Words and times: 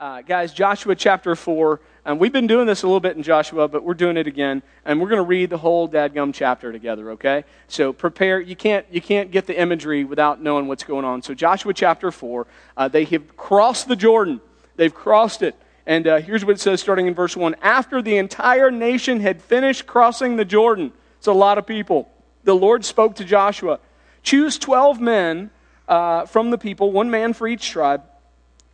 Uh, 0.00 0.22
guys, 0.22 0.54
Joshua 0.54 0.94
chapter 0.96 1.36
4. 1.36 1.78
Um, 2.06 2.18
we've 2.18 2.32
been 2.32 2.46
doing 2.46 2.66
this 2.66 2.84
a 2.84 2.86
little 2.86 3.00
bit 3.00 3.18
in 3.18 3.22
Joshua, 3.22 3.68
but 3.68 3.84
we're 3.84 3.92
doing 3.92 4.16
it 4.16 4.26
again. 4.26 4.62
And 4.86 4.98
we're 4.98 5.10
going 5.10 5.18
to 5.18 5.22
read 5.22 5.50
the 5.50 5.58
whole 5.58 5.86
dadgum 5.90 6.32
chapter 6.32 6.72
together, 6.72 7.10
okay? 7.10 7.44
So 7.68 7.92
prepare. 7.92 8.40
You 8.40 8.56
can't, 8.56 8.86
you 8.90 9.02
can't 9.02 9.30
get 9.30 9.46
the 9.46 9.60
imagery 9.60 10.04
without 10.04 10.40
knowing 10.40 10.68
what's 10.68 10.84
going 10.84 11.04
on. 11.04 11.20
So, 11.20 11.34
Joshua 11.34 11.74
chapter 11.74 12.10
4. 12.10 12.46
Uh, 12.78 12.88
they 12.88 13.04
have 13.04 13.36
crossed 13.36 13.88
the 13.88 13.94
Jordan, 13.96 14.40
they've 14.76 14.94
crossed 14.94 15.42
it. 15.42 15.54
And 15.84 16.06
uh, 16.06 16.22
here's 16.22 16.46
what 16.46 16.52
it 16.52 16.60
says 16.60 16.80
starting 16.80 17.06
in 17.06 17.12
verse 17.12 17.36
1 17.36 17.56
After 17.60 18.00
the 18.00 18.16
entire 18.16 18.70
nation 18.70 19.20
had 19.20 19.42
finished 19.42 19.86
crossing 19.86 20.36
the 20.36 20.46
Jordan, 20.46 20.94
it's 21.18 21.26
a 21.26 21.32
lot 21.32 21.58
of 21.58 21.66
people, 21.66 22.08
the 22.44 22.56
Lord 22.56 22.86
spoke 22.86 23.16
to 23.16 23.24
Joshua 23.24 23.78
Choose 24.22 24.58
12 24.58 24.98
men 24.98 25.50
uh, 25.88 26.24
from 26.24 26.48
the 26.48 26.56
people, 26.56 26.90
one 26.90 27.10
man 27.10 27.34
for 27.34 27.46
each 27.46 27.68
tribe, 27.68 28.02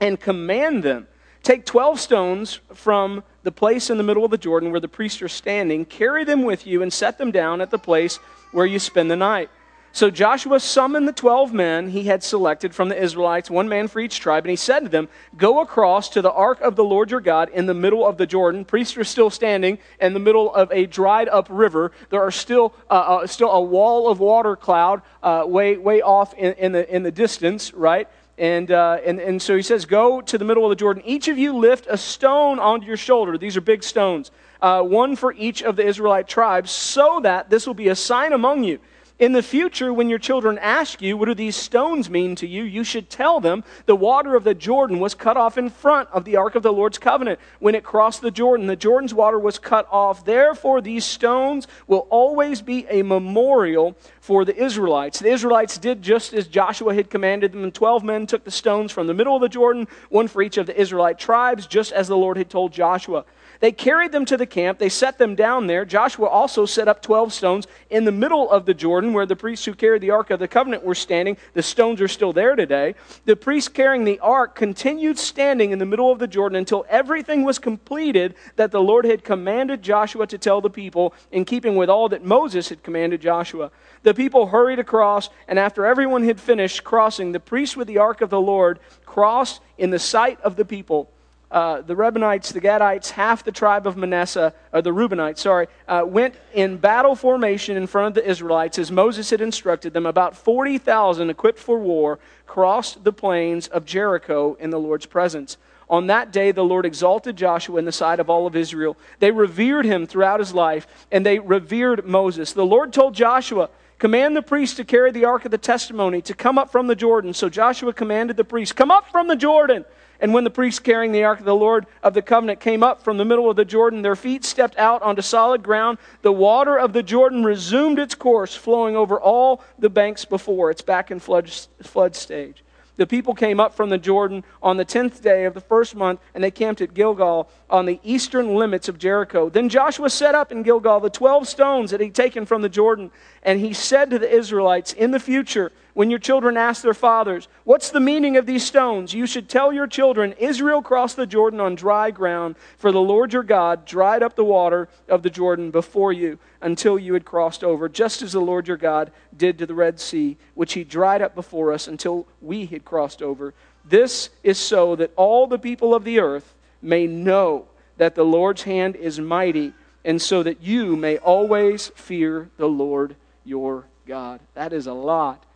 and 0.01 0.21
command 0.21 0.85
them 0.85 1.09
Take 1.47 1.65
12 1.65 2.01
stones 2.01 2.59
from 2.75 3.23
the 3.45 3.53
place 3.53 3.89
in 3.89 3.99
the 3.99 4.03
middle 4.03 4.25
of 4.25 4.33
the 4.33 4.37
Jordan 4.37 4.73
where 4.73 4.81
the 4.81 4.89
priests 4.89 5.23
are 5.23 5.29
standing, 5.29 5.85
carry 5.85 6.25
them 6.25 6.43
with 6.43 6.67
you, 6.67 6.83
and 6.83 6.93
set 6.93 7.19
them 7.19 7.31
down 7.31 7.61
at 7.61 7.71
the 7.71 7.79
place 7.79 8.17
where 8.51 8.67
you 8.67 8.81
spend 8.81 9.13
the 9.13 9.17
night. 9.17 9.49
So 9.93 10.11
Joshua 10.11 10.59
summoned 10.59 11.07
the 11.07 11.13
12 11.13 11.55
men 11.55 11.89
he 11.89 12.03
had 12.03 12.25
selected 12.25 12.75
from 12.75 12.89
the 12.89 13.01
Israelites, 13.01 13.49
one 13.49 13.69
man 13.69 13.87
for 13.87 14.01
each 14.01 14.19
tribe, 14.19 14.43
and 14.43 14.51
he 14.51 14.57
said 14.57 14.81
to 14.81 14.89
them, 14.89 15.09
Go 15.37 15.61
across 15.61 16.09
to 16.11 16.21
the 16.21 16.33
ark 16.33 16.61
of 16.63 16.75
the 16.75 16.85
Lord 16.85 17.13
your 17.13 17.21
God 17.21 17.49
in 17.51 17.67
the 17.67 17.75
middle 17.75 18.05
of 18.05 18.19
the 18.19 18.27
Jordan. 18.27 18.65
Priests 18.65 18.97
are 18.97 19.05
still 19.05 19.31
standing 19.31 19.79
in 20.01 20.15
the 20.15 20.21
middle 20.21 20.53
of 20.53 20.73
a 20.73 20.85
dried 20.87 21.29
up 21.29 21.47
river. 21.49 21.93
There 22.11 22.21
are 22.21 22.33
still, 22.33 22.75
uh, 22.91 23.21
uh, 23.23 23.27
still 23.29 23.53
a 23.53 23.61
wall 23.61 24.11
of 24.11 24.19
water 24.19 24.57
cloud 24.57 25.01
uh, 25.23 25.45
way, 25.47 25.77
way 25.77 26.03
off 26.03 26.35
in, 26.35 26.55
in, 26.55 26.73
the, 26.73 26.95
in 26.95 27.05
the 27.05 27.13
distance, 27.13 27.73
right? 27.73 28.09
And, 28.39 28.71
uh, 28.71 28.99
and, 29.05 29.19
and 29.19 29.41
so 29.41 29.57
he 29.57 29.63
says, 29.63 29.87
Go 29.87 30.21
to 30.21 30.37
the 30.39 30.45
middle 30.45 30.65
of 30.65 30.71
the 30.71 30.77
Jordan. 30.77 31.03
Each 31.07 31.29
of 31.29 31.39
you 31.39 31.57
lift 31.57 31.87
a 31.89 31.97
stone 31.97 32.59
onto 32.59 32.87
your 32.87 32.97
shoulder. 32.97 33.39
These 33.39 33.57
are 33.57 33.63
big 33.63 33.83
stones, 33.83 34.31
uh, 34.61 34.83
one 34.83 35.17
for 35.17 35.33
each 35.33 35.63
of 35.63 35.77
the 35.77 35.87
Israelite 35.87 36.29
tribes, 36.29 36.71
so 36.71 37.21
that 37.23 37.49
this 37.49 37.67
will 37.67 37.75
be 37.75 37.89
a 37.89 37.97
sign 37.97 38.33
among 38.33 38.65
you 38.65 38.79
in 39.19 39.33
the 39.33 39.43
future, 39.43 39.95
when 39.95 40.11
your 40.11 40.19
children 40.19 40.59
ask 40.59 41.01
you, 41.01 41.17
What 41.17 41.27
do 41.27 41.35
these 41.35 41.57
stones 41.57 42.11
mean 42.11 42.35
to 42.37 42.47
you? 42.47 42.65
you 42.65 42.85
should 42.85 43.09
tell 43.09 43.41
them 43.41 43.65
the 43.87 43.97
water 43.97 44.37
of 44.37 44.45
the 44.45 44.55
Jordan 44.55 45.01
was 45.01 45.15
cut 45.15 45.39
off 45.39 45.57
in 45.57 45.71
front 45.71 46.11
of 46.11 46.25
the 46.25 46.37
ark 46.37 46.55
of 46.55 46.63
the 46.63 46.73
Lord's 46.73 46.99
covenant. 46.99 47.41
When 47.59 47.75
it 47.75 47.83
crossed 47.83 48.21
the 48.21 48.31
Jordan, 48.31 48.67
the 48.67 48.77
Jordan's 48.77 49.15
water 49.15 49.39
was 49.39 49.59
cut 49.59 49.89
off. 49.91 50.27
Therefore, 50.27 50.83
these 50.83 51.07
stones 51.07 51.67
will 51.87 52.07
always 52.11 52.61
be 52.61 52.87
a 52.91 53.03
memorial 53.03 53.97
for 54.21 54.45
the 54.45 54.55
Israelites. 54.55 55.21
The 55.21 55.31
Israelites 55.31 55.79
did 55.79 56.03
just 56.03 56.35
as 56.35 56.47
Joshua 56.47 56.95
had 56.95 57.09
commanded 57.09 57.53
them, 57.53 57.65
and 57.65 57.75
12 57.75 58.05
men 58.05 58.27
took 58.27 58.45
the 58.45 58.51
stones 58.51 58.93
from 58.93 59.07
the 59.07 59.15
middle 59.15 59.35
of 59.35 59.41
the 59.41 59.49
Jordan, 59.49 59.89
one 60.11 60.29
for 60.29 60.43
each 60.43 60.59
of 60.59 60.67
the 60.67 60.79
Israelite 60.79 61.19
tribes, 61.19 61.67
just 61.67 61.93
as 61.93 62.07
the 62.07 62.17
Lord 62.17 62.37
had 62.37 62.51
told 62.51 62.73
Joshua. 62.73 63.25
They 63.61 63.73
carried 63.73 64.13
them 64.13 64.25
to 64.27 64.37
the 64.37 64.47
camp. 64.47 64.79
They 64.79 64.89
set 64.89 65.19
them 65.19 65.35
down 65.35 65.67
there. 65.67 65.85
Joshua 65.85 66.27
also 66.27 66.67
set 66.67 66.89
up 66.89 67.03
12 67.03 67.33
stones 67.33 67.67
in 67.91 68.05
the 68.05 68.13
middle 68.13 68.51
of 68.51 68.67
the 68.67 68.75
Jordan 68.75 69.13
where 69.13 69.27
the 69.27 69.37
priests 69.37 69.65
who 69.65 69.75
carried 69.75 70.03
the 70.03 70.11
Ark 70.11 70.31
of 70.31 70.39
the 70.39 70.49
Covenant 70.49 70.85
were 70.85 70.95
standing. 70.95 71.37
The 71.55 71.63
stones 71.63 72.01
are 72.01 72.09
still 72.09 72.33
there 72.33 72.57
today. 72.57 72.95
The 73.25 73.37
priests 73.37 73.69
carrying 73.69 74.05
the 74.05 74.21
Ark 74.21 74.55
continued 74.55 75.19
standing 75.19 75.71
in 75.71 75.79
the 75.79 75.87
middle 75.87 76.11
of 76.11 76.19
the 76.19 76.27
Jordan 76.27 76.57
until 76.57 76.85
everything 76.89 77.45
was 77.45 77.59
completed 77.59 78.35
that 78.57 78.71
the 78.71 78.83
Lord 78.83 79.05
had 79.05 79.25
commanded 79.25 79.83
Joshua 79.83 80.27
to 80.27 80.39
tell 80.39 80.61
the 80.61 80.71
people, 80.71 81.15
in 81.31 81.45
keeping 81.45 81.77
with 81.77 81.89
all 81.89 82.09
that 82.09 82.25
Moses 82.25 82.69
had 82.69 82.83
commanded 82.83 83.21
Joshua. 83.21 83.71
The 84.03 84.15
people 84.15 84.47
hurried 84.47 84.79
across, 84.79 85.31
and 85.49 85.59
after 85.59 85.87
everyone 85.87 86.25
had 86.25 86.41
finished 86.41 86.85
crossing, 86.85 87.33
the 87.33 87.41
priests 87.41 87.77
with 87.77 87.89
the 87.89 87.99
Ark 87.99 88.21
of 88.21 88.31
the 88.31 88.41
Lord 88.41 88.79
crossed 89.05 89.61
in 89.79 89.91
the 89.91 89.99
sight 89.99 90.41
of 90.43 90.57
the 90.57 90.65
people 90.65 91.11
uh, 91.57 91.81
the 91.81 91.95
Reubenites, 91.95 92.53
the 92.53 92.61
Gadites, 92.61 93.09
half 93.09 93.43
the 93.43 93.51
tribe 93.51 93.87
of 93.87 93.97
Manasseh, 93.97 94.53
or 94.75 94.83
the 94.83 94.91
Reubenites, 94.91 95.39
sorry, 95.39 95.69
uh, 95.89 96.03
went 96.07 96.35
in 96.53 96.77
battle 96.77 97.17
formation 97.17 97.79
in 97.79 97.87
front 97.87 98.09
of 98.09 98.23
the 98.23 98.31
Israelites 98.31 98.79
as 98.79 98.93
Moses 98.93 99.31
had 99.31 99.41
instructed 99.41 99.95
them. 99.95 100.05
About 100.05 100.37
40,000 100.37 101.31
equipped 101.31 101.59
for 101.59 101.79
war 101.79 102.19
crossed 102.47 103.05
the 103.05 103.13
plains 103.13 103.69
of 103.69 103.87
Jericho 103.87 104.59
in 104.61 104.69
the 104.69 104.79
Lord's 104.79 105.07
presence. 105.07 105.57
On 105.89 106.09
that 106.09 106.31
day, 106.31 106.53
the 106.53 106.63
Lord 106.63 106.85
exalted 106.85 107.37
Joshua 107.37 107.79
in 107.79 107.87
the 107.87 107.93
sight 107.93 108.21
of 108.21 108.29
all 108.29 108.47
of 108.47 108.55
Israel. 108.55 108.95
They 109.21 109.31
revered 109.31 109.87
him 109.87 110.07
throughout 110.07 110.41
his 110.41 110.53
life, 110.53 110.87
and 111.11 111.25
they 111.25 111.39
revered 111.39 112.05
Moses. 112.05 112.53
The 112.53 112.67
Lord 112.67 112.93
told 112.93 113.15
Joshua, 113.15 113.71
Command 113.99 114.37
the 114.37 114.43
priests 114.43 114.77
to 114.77 114.85
carry 114.85 115.11
the 115.11 115.25
ark 115.25 115.47
of 115.47 115.53
the 115.53 115.57
testimony 115.57 116.21
to 116.21 116.35
come 116.35 116.59
up 116.59 116.71
from 116.71 116.87
the 116.87 116.95
Jordan. 116.95 117.33
So 117.33 117.49
Joshua 117.49 117.95
commanded 117.95 118.37
the 118.37 118.45
priests, 118.45 118.75
Come 118.75 118.91
up 118.91 119.11
from 119.11 119.27
the 119.27 119.37
Jordan. 119.37 119.87
And 120.21 120.33
when 120.33 120.45
the 120.45 120.51
priests 120.51 120.81
carrying 120.81 121.13
the 121.13 121.25
ark 121.25 121.39
of 121.39 121.45
the 121.45 121.55
Lord 121.55 121.87
of 122.03 122.15
the 122.15 122.23
covenant 122.23 122.61
came 122.61 122.83
up 122.83 123.03
from 123.03 123.17
the 123.17 123.25
middle 123.25 123.51
of 123.51 123.57
the 123.57 123.65
Jordan, 123.65 124.03
their 124.03 124.17
feet 124.17 124.45
stepped 124.45 124.77
out 124.79 125.03
onto 125.03 125.23
solid 125.23 125.63
ground. 125.63 125.99
The 126.23 126.33
water 126.33 126.79
of 126.79 126.93
the 126.93 127.03
Jordan 127.03 127.45
resumed 127.45 127.99
its 127.99 128.15
course, 128.15 128.55
flowing 128.55 128.97
over 128.97 129.21
all 129.21 129.63
the 129.79 129.91
banks 129.91 130.25
before. 130.25 130.71
It's 130.71 130.83
back 130.83 131.11
in 131.11 131.21
flood, 131.21 131.51
flood 131.83 132.17
stage. 132.17 132.63
The 132.97 133.07
people 133.07 133.35
came 133.35 133.61
up 133.61 133.75
from 133.75 133.91
the 133.91 133.99
Jordan 133.99 134.43
on 134.63 134.77
the 134.77 134.85
tenth 134.85 135.23
day 135.23 135.45
of 135.45 135.55
the 135.55 135.61
first 135.61 135.95
month, 135.95 136.21
and 136.35 136.43
they 136.43 136.51
camped 136.51 136.81
at 136.81 136.95
Gilgal 136.95 137.49
on 137.69 137.85
the 137.85 138.01
eastern 138.03 138.55
limits 138.55 138.89
of 138.89 138.99
Jericho. 138.99 139.51
Then 139.51 139.69
Joshua 139.69 140.09
set 140.09 140.35
up 140.35 140.51
in 140.51 140.63
Gilgal 140.63 141.01
the 141.01 141.11
twelve 141.11 141.47
stones 141.47 141.91
that 141.91 142.01
he'd 142.01 142.15
taken 142.15 142.47
from 142.47 142.63
the 142.63 142.69
Jordan, 142.69 143.11
and 143.43 143.61
he 143.61 143.73
said 143.73 144.11
to 144.11 144.19
the 144.19 144.31
Israelites, 144.31 144.93
In 144.95 145.11
the 145.11 145.21
future, 145.21 145.73
when 145.93 146.11
your 146.11 146.19
children 146.19 146.57
ask 146.57 146.83
their 146.83 146.95
fathers, 146.95 147.49
What's 147.65 147.91
the 147.91 148.01
meaning 148.01 148.37
of 148.37 148.47
these 148.47 148.65
stones? 148.65 149.13
You 149.13 149.27
should 149.27 149.49
tell 149.49 149.73
your 149.73 149.87
children, 149.87 150.33
Israel 150.39 150.81
crossed 150.81 151.17
the 151.17 151.27
Jordan 151.27 151.61
on 151.61 151.75
dry 151.75 152.11
ground, 152.11 152.57
for 152.79 152.93
the 152.93 153.01
Lord 153.01 153.33
your 153.33 153.43
God 153.43 153.85
dried 153.85 154.23
up 154.23 154.37
the 154.37 154.45
water 154.45 154.89
of 155.09 155.23
the 155.23 155.31
Jordan 155.31 155.71
before 155.71 156.13
you 156.13 156.39
until 156.63 156.99
you 156.99 157.15
had 157.15 157.25
crossed 157.25 157.63
over, 157.63 157.89
just 157.89 158.23
as 158.23 158.33
the 158.33 158.41
Lord 158.41 158.69
your 158.69 158.77
God 158.77 159.11
did 159.37 159.59
to 159.59 159.67
the 159.67 159.75
Red 159.75 160.01
Sea, 160.01 160.37
which 160.55 160.75
he 160.75 160.85
dried 160.85 161.23
up 161.23 161.35
before 161.35 161.73
us 161.73 161.89
until 161.89 162.27
we 162.41 162.67
had 162.67 162.85
crossed 162.85 163.23
over. 163.23 163.55
This 163.85 164.31
is 164.43 164.59
so 164.59 164.97
that 164.97 165.13
all 165.17 165.47
the 165.47 165.59
people 165.59 165.95
of 165.95 166.05
the 166.05 166.19
earth 166.19 166.55
may 166.83 167.07
know 167.07 167.67
that 167.97 168.15
the 168.15 168.25
Lord's 168.25 168.63
hand 168.63 168.97
is 168.97 169.19
mighty, 169.19 169.73
and 170.05 170.21
so 170.21 170.43
that 170.43 170.63
you 170.63 170.97
may 170.97 171.19
always 171.19 171.89
fear 171.95 172.51
the 172.57 172.69
Lord 172.69 173.17
your 173.45 173.87
God. 174.07 174.41
That 174.55 174.73
is 174.73 174.87
a 174.87 174.93
lot 174.93 175.47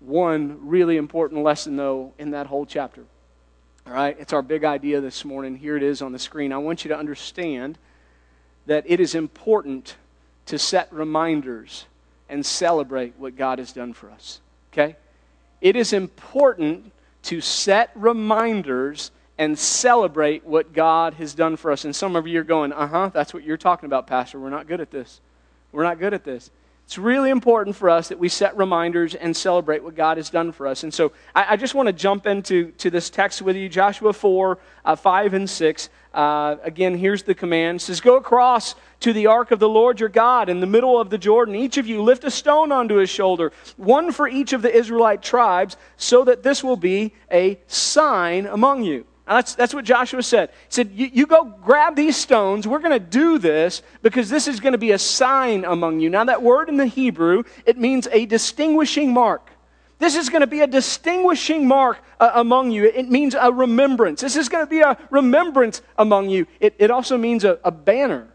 one 0.00 0.68
really 0.68 0.96
important 0.96 1.42
lesson, 1.42 1.76
though, 1.76 2.12
in 2.18 2.30
that 2.30 2.46
whole 2.46 2.66
chapter. 2.66 3.04
All 3.86 3.92
right, 3.92 4.16
it's 4.18 4.32
our 4.32 4.42
big 4.42 4.64
idea 4.64 5.00
this 5.00 5.24
morning. 5.24 5.56
Here 5.56 5.76
it 5.76 5.82
is 5.82 6.02
on 6.02 6.12
the 6.12 6.18
screen. 6.18 6.52
I 6.52 6.58
want 6.58 6.84
you 6.84 6.90
to 6.90 6.96
understand 6.96 7.78
that 8.66 8.84
it 8.86 9.00
is 9.00 9.14
important 9.14 9.96
to 10.46 10.58
set 10.58 10.92
reminders 10.92 11.86
and 12.28 12.44
celebrate 12.44 13.14
what 13.18 13.36
God 13.36 13.58
has 13.58 13.72
done 13.72 13.92
for 13.92 14.10
us. 14.10 14.40
Okay? 14.72 14.96
It 15.60 15.76
is 15.76 15.92
important 15.92 16.92
to 17.24 17.40
set 17.40 17.90
reminders 17.94 19.10
and 19.38 19.58
celebrate 19.58 20.44
what 20.44 20.72
God 20.72 21.14
has 21.14 21.34
done 21.34 21.56
for 21.56 21.70
us. 21.70 21.84
And 21.84 21.94
some 21.94 22.16
of 22.16 22.26
you 22.26 22.40
are 22.40 22.44
going, 22.44 22.72
uh 22.72 22.86
huh, 22.86 23.10
that's 23.12 23.32
what 23.32 23.44
you're 23.44 23.56
talking 23.56 23.86
about, 23.86 24.06
Pastor. 24.06 24.38
We're 24.38 24.50
not 24.50 24.66
good 24.66 24.80
at 24.80 24.90
this. 24.90 25.20
We're 25.72 25.84
not 25.84 25.98
good 25.98 26.14
at 26.14 26.24
this. 26.24 26.50
It's 26.88 26.96
really 26.96 27.28
important 27.28 27.76
for 27.76 27.90
us 27.90 28.08
that 28.08 28.18
we 28.18 28.30
set 28.30 28.56
reminders 28.56 29.14
and 29.14 29.36
celebrate 29.36 29.84
what 29.84 29.94
God 29.94 30.16
has 30.16 30.30
done 30.30 30.52
for 30.52 30.66
us. 30.66 30.84
And 30.84 30.94
so 30.94 31.12
I, 31.34 31.52
I 31.52 31.56
just 31.56 31.74
want 31.74 31.86
to 31.88 31.92
jump 31.92 32.26
into 32.26 32.70
to 32.78 32.88
this 32.88 33.10
text 33.10 33.42
with 33.42 33.56
you 33.56 33.68
Joshua 33.68 34.12
4, 34.14 34.58
uh, 34.86 34.96
5, 34.96 35.34
and 35.34 35.50
6. 35.50 35.90
Uh, 36.12 36.56
again, 36.62 36.96
here's 36.96 37.22
the 37.22 37.34
command. 37.34 37.76
It 37.76 37.80
says, 37.84 38.00
Go 38.00 38.16
across 38.16 38.74
to 39.00 39.12
the 39.12 39.26
ark 39.26 39.50
of 39.50 39.58
the 39.58 39.68
Lord 39.68 40.00
your 40.00 40.08
God 40.08 40.48
in 40.48 40.60
the 40.60 40.66
middle 40.66 41.00
of 41.00 41.10
the 41.10 41.18
Jordan. 41.18 41.54
Each 41.54 41.76
of 41.76 41.86
you 41.86 42.02
lift 42.02 42.24
a 42.24 42.30
stone 42.30 42.72
onto 42.72 42.96
his 42.96 43.10
shoulder, 43.10 43.52
one 43.76 44.10
for 44.12 44.26
each 44.26 44.52
of 44.52 44.62
the 44.62 44.74
Israelite 44.74 45.22
tribes, 45.22 45.76
so 45.96 46.24
that 46.24 46.42
this 46.42 46.64
will 46.64 46.76
be 46.76 47.12
a 47.30 47.58
sign 47.66 48.46
among 48.46 48.82
you. 48.82 49.04
That's, 49.28 49.54
that's 49.54 49.74
what 49.74 49.84
Joshua 49.84 50.22
said. 50.22 50.48
He 50.48 50.54
said, 50.70 50.90
you 50.94 51.26
go 51.26 51.44
grab 51.44 51.94
these 51.94 52.16
stones. 52.16 52.66
We're 52.66 52.78
going 52.78 52.98
to 52.98 52.98
do 52.98 53.38
this 53.38 53.82
because 54.00 54.30
this 54.30 54.48
is 54.48 54.58
going 54.58 54.72
to 54.72 54.78
be 54.78 54.92
a 54.92 54.98
sign 54.98 55.66
among 55.66 56.00
you. 56.00 56.08
Now, 56.08 56.24
that 56.24 56.42
word 56.42 56.70
in 56.70 56.78
the 56.78 56.86
Hebrew, 56.86 57.42
it 57.66 57.76
means 57.76 58.08
a 58.10 58.24
distinguishing 58.24 59.12
mark. 59.12 59.50
This 59.98 60.14
is 60.14 60.28
going 60.28 60.42
to 60.42 60.46
be 60.46 60.60
a 60.60 60.66
distinguishing 60.66 61.66
mark 61.66 61.98
uh, 62.20 62.30
among 62.34 62.70
you. 62.70 62.84
It 62.84 63.10
means 63.10 63.34
a 63.34 63.52
remembrance. 63.52 64.20
This 64.20 64.36
is 64.36 64.48
going 64.48 64.64
to 64.64 64.70
be 64.70 64.80
a 64.80 64.96
remembrance 65.10 65.82
among 65.96 66.30
you. 66.30 66.46
It, 66.60 66.74
it 66.78 66.90
also 66.90 67.18
means 67.18 67.44
a, 67.44 67.58
a 67.64 67.72
banner. 67.72 68.28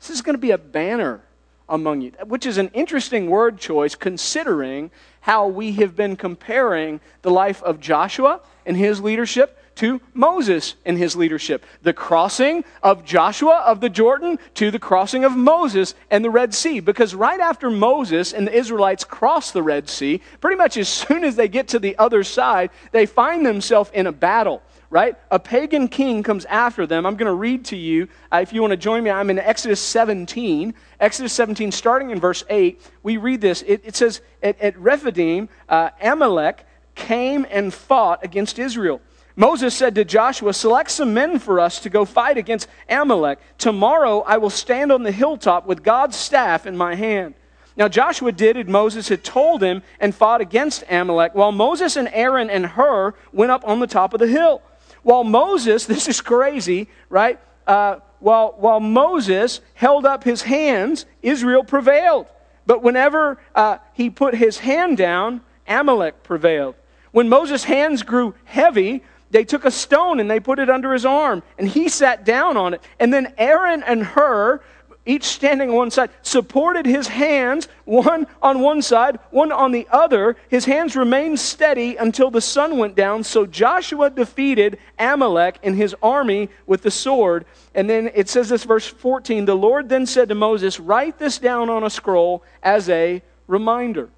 This 0.00 0.10
is 0.10 0.22
going 0.22 0.34
to 0.34 0.40
be 0.40 0.52
a 0.52 0.58
banner 0.58 1.20
among 1.68 2.00
you, 2.00 2.12
which 2.26 2.46
is 2.46 2.58
an 2.58 2.70
interesting 2.72 3.28
word 3.28 3.58
choice 3.58 3.94
considering 3.94 4.90
how 5.20 5.48
we 5.48 5.72
have 5.72 5.96
been 5.96 6.16
comparing 6.16 7.00
the 7.22 7.30
life 7.30 7.62
of 7.62 7.80
Joshua 7.80 8.40
and 8.64 8.76
his 8.76 9.00
leadership 9.00 9.58
to 9.76 10.00
Moses 10.14 10.74
and 10.84 10.98
his 10.98 11.16
leadership. 11.16 11.64
The 11.82 11.92
crossing 11.92 12.64
of 12.82 13.04
Joshua 13.04 13.62
of 13.66 13.80
the 13.80 13.88
Jordan 13.88 14.38
to 14.54 14.70
the 14.70 14.78
crossing 14.78 15.24
of 15.24 15.36
Moses 15.36 15.94
and 16.10 16.24
the 16.24 16.30
Red 16.30 16.54
Sea. 16.54 16.80
Because 16.80 17.14
right 17.14 17.40
after 17.40 17.70
Moses 17.70 18.32
and 18.32 18.46
the 18.46 18.54
Israelites 18.54 19.04
cross 19.04 19.52
the 19.52 19.62
Red 19.62 19.88
Sea, 19.88 20.20
pretty 20.40 20.56
much 20.56 20.76
as 20.76 20.88
soon 21.06 21.24
as 21.24 21.36
they 21.36 21.48
get 21.48 21.68
to 21.68 21.78
the 21.78 21.96
other 21.98 22.24
side, 22.24 22.70
they 22.92 23.06
find 23.06 23.46
themselves 23.46 23.90
in 23.94 24.06
a 24.06 24.12
battle 24.12 24.62
right? 24.88 25.16
A 25.30 25.38
pagan 25.38 25.88
king 25.88 26.22
comes 26.22 26.44
after 26.44 26.86
them. 26.86 27.06
I'm 27.06 27.16
going 27.16 27.26
to 27.26 27.34
read 27.34 27.64
to 27.66 27.76
you. 27.76 28.08
Uh, 28.32 28.38
if 28.42 28.52
you 28.52 28.60
want 28.60 28.70
to 28.70 28.76
join 28.76 29.02
me, 29.02 29.10
I'm 29.10 29.30
in 29.30 29.38
Exodus 29.38 29.80
17. 29.80 30.74
Exodus 31.00 31.32
17, 31.32 31.72
starting 31.72 32.10
in 32.10 32.20
verse 32.20 32.44
8, 32.48 32.80
we 33.02 33.16
read 33.16 33.40
this. 33.40 33.62
It, 33.62 33.82
it 33.84 33.96
says, 33.96 34.20
At, 34.42 34.60
at 34.60 34.78
Rephidim, 34.78 35.48
uh, 35.68 35.90
Amalek 36.00 36.64
came 36.94 37.46
and 37.50 37.74
fought 37.74 38.24
against 38.24 38.58
Israel. 38.58 39.00
Moses 39.36 39.74
said 39.74 39.94
to 39.94 40.04
Joshua, 40.04 40.54
Select 40.54 40.90
some 40.90 41.12
men 41.12 41.38
for 41.38 41.60
us 41.60 41.80
to 41.80 41.90
go 41.90 42.06
fight 42.06 42.38
against 42.38 42.68
Amalek. 42.88 43.38
Tomorrow 43.58 44.20
I 44.20 44.38
will 44.38 44.50
stand 44.50 44.90
on 44.90 45.02
the 45.02 45.12
hilltop 45.12 45.66
with 45.66 45.82
God's 45.82 46.16
staff 46.16 46.66
in 46.66 46.76
my 46.76 46.94
hand. 46.94 47.34
Now 47.76 47.88
Joshua 47.88 48.32
did 48.32 48.56
as 48.56 48.66
Moses 48.66 49.10
had 49.10 49.22
told 49.22 49.62
him 49.62 49.82
and 50.00 50.14
fought 50.14 50.40
against 50.40 50.84
Amalek, 50.88 51.34
while 51.34 51.52
Moses 51.52 51.96
and 51.96 52.08
Aaron 52.12 52.48
and 52.48 52.64
Hur 52.64 53.14
went 53.32 53.52
up 53.52 53.68
on 53.68 53.80
the 53.80 53.86
top 53.86 54.14
of 54.14 54.20
the 54.20 54.26
hill. 54.26 54.62
While 55.02 55.24
Moses, 55.24 55.84
this 55.86 56.08
is 56.08 56.22
crazy, 56.22 56.88
right? 57.10 57.38
Uh, 57.66 57.96
while, 58.20 58.54
while 58.56 58.80
Moses 58.80 59.60
held 59.74 60.06
up 60.06 60.24
his 60.24 60.42
hands, 60.42 61.04
Israel 61.20 61.62
prevailed. 61.62 62.26
But 62.64 62.82
whenever 62.82 63.38
uh, 63.54 63.78
he 63.92 64.08
put 64.08 64.34
his 64.34 64.58
hand 64.58 64.96
down, 64.96 65.42
Amalek 65.68 66.22
prevailed. 66.22 66.74
When 67.12 67.28
Moses' 67.28 67.64
hands 67.64 68.02
grew 68.02 68.34
heavy, 68.44 69.02
they 69.36 69.44
took 69.44 69.66
a 69.66 69.70
stone 69.70 70.18
and 70.18 70.30
they 70.30 70.40
put 70.40 70.58
it 70.58 70.70
under 70.70 70.94
his 70.94 71.04
arm, 71.04 71.42
and 71.58 71.68
he 71.68 71.90
sat 71.90 72.24
down 72.24 72.56
on 72.56 72.72
it. 72.72 72.82
And 72.98 73.12
then 73.12 73.34
Aaron 73.36 73.82
and 73.82 74.02
Hur 74.02 74.62
each 75.04 75.24
standing 75.24 75.68
on 75.68 75.76
one 75.76 75.90
side, 75.90 76.08
supported 76.22 76.86
his 76.86 77.06
hands, 77.06 77.68
one 77.84 78.26
on 78.40 78.60
one 78.60 78.80
side, 78.80 79.18
one 79.30 79.52
on 79.52 79.72
the 79.72 79.86
other. 79.90 80.36
His 80.48 80.64
hands 80.64 80.96
remained 80.96 81.38
steady 81.38 81.96
until 81.96 82.30
the 82.30 82.40
sun 82.40 82.78
went 82.78 82.96
down. 82.96 83.24
So 83.24 83.44
Joshua 83.44 84.08
defeated 84.08 84.78
Amalek 84.98 85.58
and 85.62 85.76
his 85.76 85.94
army 86.02 86.48
with 86.66 86.80
the 86.80 86.90
sword. 86.90 87.44
And 87.74 87.90
then 87.90 88.10
it 88.14 88.30
says 88.30 88.48
this, 88.48 88.64
verse 88.64 88.86
14 88.86 89.44
The 89.44 89.54
Lord 89.54 89.90
then 89.90 90.06
said 90.06 90.30
to 90.30 90.34
Moses, 90.34 90.80
Write 90.80 91.18
this 91.18 91.36
down 91.36 91.68
on 91.68 91.84
a 91.84 91.90
scroll 91.90 92.42
as 92.62 92.88
a 92.88 93.22
reminder. 93.46 94.08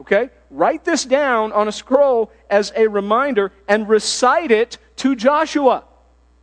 Okay? 0.00 0.28
Write 0.50 0.84
this 0.84 1.04
down 1.04 1.52
on 1.52 1.68
a 1.68 1.72
scroll 1.72 2.30
as 2.50 2.72
a 2.74 2.88
reminder 2.88 3.52
and 3.68 3.88
recite 3.88 4.50
it 4.50 4.78
to 4.96 5.14
Joshua. 5.14 5.84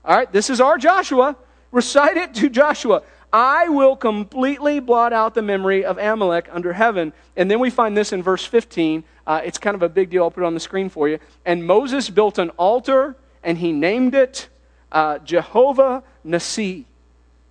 All 0.05 0.17
right, 0.17 0.31
this 0.31 0.49
is 0.49 0.61
our 0.61 0.77
Joshua. 0.77 1.35
Recite 1.71 2.15
it 2.15 2.33
to 2.35 2.49
Joshua. 2.49 3.03
I 3.33 3.67
will 3.67 3.97
completely 3.97 4.79
blot 4.79 5.11
out 5.11 5.35
the 5.35 5.41
memory 5.41 5.83
of 5.83 5.97
Amalek 5.97 6.47
under 6.51 6.71
heaven. 6.71 7.11
And 7.35 7.51
then 7.51 7.59
we 7.59 7.69
find 7.69 7.97
this 7.97 8.13
in 8.13 8.23
verse 8.23 8.45
15. 8.45 9.03
Uh, 9.25 9.41
it's 9.43 9.57
kind 9.57 9.75
of 9.75 9.83
a 9.83 9.89
big 9.89 10.09
deal. 10.09 10.23
I'll 10.23 10.31
put 10.31 10.43
it 10.43 10.47
on 10.47 10.53
the 10.53 10.61
screen 10.61 10.87
for 10.87 11.09
you. 11.09 11.19
And 11.45 11.67
Moses 11.67 12.09
built 12.09 12.37
an 12.37 12.51
altar 12.51 13.17
and 13.43 13.57
he 13.57 13.73
named 13.73 14.15
it 14.15 14.47
uh, 14.91 15.19
Jehovah 15.19 16.03
Nissi. 16.25 16.85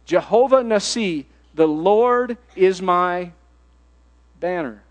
Jehovah 0.07 0.63
Nissi, 0.63 1.27
the 1.55 1.69
Lord 1.69 2.39
is 2.55 2.81
my 2.81 3.33
banner. 4.41 4.83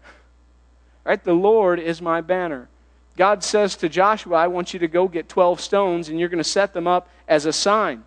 Right? 1.05 1.23
The 1.23 1.33
Lord 1.33 1.79
is 1.79 2.01
my 2.01 2.19
banner. 2.19 2.67
God 3.15 3.43
says 3.43 3.77
to 3.77 3.87
Joshua, 3.87 4.35
I 4.35 4.47
want 4.47 4.73
you 4.73 4.79
to 4.79 4.89
go 4.89 5.07
get 5.07 5.29
12 5.29 5.61
stones 5.61 6.09
and 6.09 6.19
you're 6.19 6.27
going 6.27 6.43
to 6.43 6.49
set 6.49 6.73
them 6.73 6.87
up 6.87 7.07
as 7.27 7.45
a 7.45 7.53
sign, 7.53 8.03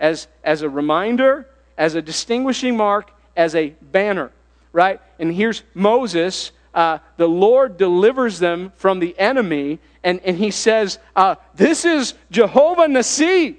as, 0.00 0.26
as 0.42 0.62
a 0.62 0.68
reminder 0.68 1.46
as 1.80 1.94
a 1.94 2.02
distinguishing 2.02 2.76
mark, 2.76 3.10
as 3.34 3.54
a 3.54 3.70
banner, 3.80 4.30
right? 4.70 5.00
And 5.18 5.34
here's 5.34 5.62
Moses. 5.72 6.52
Uh, 6.74 6.98
the 7.16 7.26
Lord 7.26 7.78
delivers 7.78 8.38
them 8.38 8.70
from 8.76 8.98
the 8.98 9.18
enemy, 9.18 9.78
and, 10.04 10.20
and 10.20 10.36
he 10.36 10.50
says, 10.50 10.98
uh, 11.16 11.36
This 11.54 11.86
is 11.86 12.12
Jehovah 12.30 12.82
Nissi, 12.82 13.56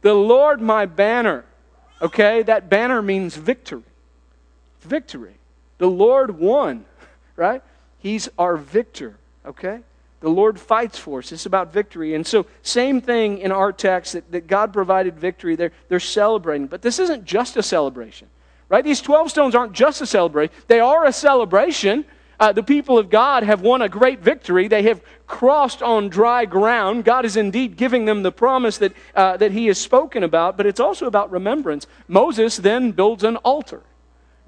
the 0.00 0.14
Lord 0.14 0.62
my 0.62 0.86
banner. 0.86 1.44
Okay? 2.00 2.42
That 2.42 2.70
banner 2.70 3.02
means 3.02 3.36
victory. 3.36 3.82
Victory. 4.80 5.34
The 5.76 5.90
Lord 5.90 6.38
won, 6.38 6.86
right? 7.36 7.62
He's 7.98 8.28
our 8.38 8.56
victor. 8.56 9.16
Okay? 9.44 9.80
The 10.20 10.28
Lord 10.28 10.58
fights 10.58 10.98
for 10.98 11.20
us. 11.20 11.30
It's 11.30 11.46
about 11.46 11.72
victory. 11.72 12.14
And 12.14 12.26
so, 12.26 12.46
same 12.62 13.00
thing 13.00 13.38
in 13.38 13.52
our 13.52 13.72
text 13.72 14.14
that, 14.14 14.30
that 14.32 14.46
God 14.46 14.72
provided 14.72 15.18
victory. 15.18 15.54
They're, 15.54 15.72
they're 15.88 16.00
celebrating. 16.00 16.66
But 16.66 16.82
this 16.82 16.98
isn't 16.98 17.24
just 17.24 17.56
a 17.56 17.62
celebration, 17.62 18.28
right? 18.68 18.84
These 18.84 19.00
12 19.00 19.30
stones 19.30 19.54
aren't 19.54 19.72
just 19.72 20.00
a 20.00 20.06
celebration, 20.06 20.54
they 20.66 20.80
are 20.80 21.04
a 21.04 21.12
celebration. 21.12 22.04
Uh, 22.40 22.52
the 22.52 22.62
people 22.62 22.98
of 22.98 23.10
God 23.10 23.42
have 23.42 23.62
won 23.62 23.82
a 23.82 23.88
great 23.88 24.20
victory. 24.20 24.68
They 24.68 24.84
have 24.84 25.02
crossed 25.26 25.82
on 25.82 26.08
dry 26.08 26.44
ground. 26.44 27.04
God 27.04 27.24
is 27.24 27.36
indeed 27.36 27.76
giving 27.76 28.04
them 28.04 28.22
the 28.22 28.30
promise 28.30 28.78
that, 28.78 28.92
uh, 29.16 29.36
that 29.38 29.50
He 29.50 29.66
has 29.66 29.76
spoken 29.76 30.22
about, 30.22 30.56
but 30.56 30.64
it's 30.64 30.78
also 30.78 31.08
about 31.08 31.32
remembrance. 31.32 31.88
Moses 32.06 32.56
then 32.56 32.92
builds 32.92 33.24
an 33.24 33.38
altar 33.38 33.82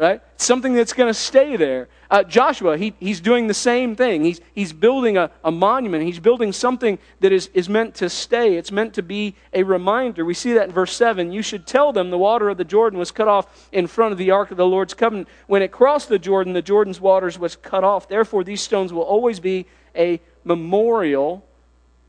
right? 0.01 0.23
Something 0.39 0.73
that's 0.73 0.95
going 0.95 1.11
to 1.11 1.15
stay 1.15 1.57
there. 1.57 1.89
Uh, 2.11 2.25
Joshua, 2.25 2.79
he, 2.79 2.95
he's 2.99 3.21
doing 3.21 3.49
the 3.49 3.55
same 3.55 3.95
thing. 3.95 4.25
He's, 4.25 4.41
he's 4.55 4.73
building 4.73 5.19
a, 5.19 5.31
a 5.45 5.51
monument. 5.51 6.05
He's 6.05 6.19
building 6.19 6.53
something 6.53 6.99
that 7.21 7.33
is, 7.33 7.51
is 7.53 7.69
meant 7.69 7.97
to 7.97 8.09
stay. 8.09 8.57
It's 8.57 8.73
meant 8.73 8.95
to 8.95 9.03
be 9.03 9.35
a 9.53 9.63
reminder. 9.63 10.25
We 10.25 10.33
see 10.33 10.55
that 10.55 10.69
in 10.69 10.73
verse 10.73 10.95
7. 10.95 11.31
You 11.33 11.43
should 11.43 11.67
tell 11.67 11.93
them 11.93 12.09
the 12.09 12.17
water 12.17 12.49
of 12.49 12.57
the 12.57 12.65
Jordan 12.65 12.99
was 12.99 13.11
cut 13.11 13.29
off 13.29 13.69
in 13.73 13.87
front 13.87 14.13
of 14.13 14.19
the 14.19 14.31
ark 14.31 14.51
of 14.51 14.57
the 14.57 14.67
Lord's 14.67 14.95
covenant. 14.95 15.29
When 15.47 15.61
it 15.61 15.71
crossed 15.71 16.09
the 16.09 16.19
Jordan, 16.19 16.55
the 16.55 16.63
Jordan's 16.63 17.01
waters 17.01 17.39
was 17.39 17.55
cut 17.55 17.85
off. 17.85 18.09
Therefore, 18.09 18.43
these 18.43 18.63
stones 18.63 18.95
will 18.95 19.03
always 19.03 19.39
be 19.39 19.67
a 19.95 20.19
memorial. 20.45 21.45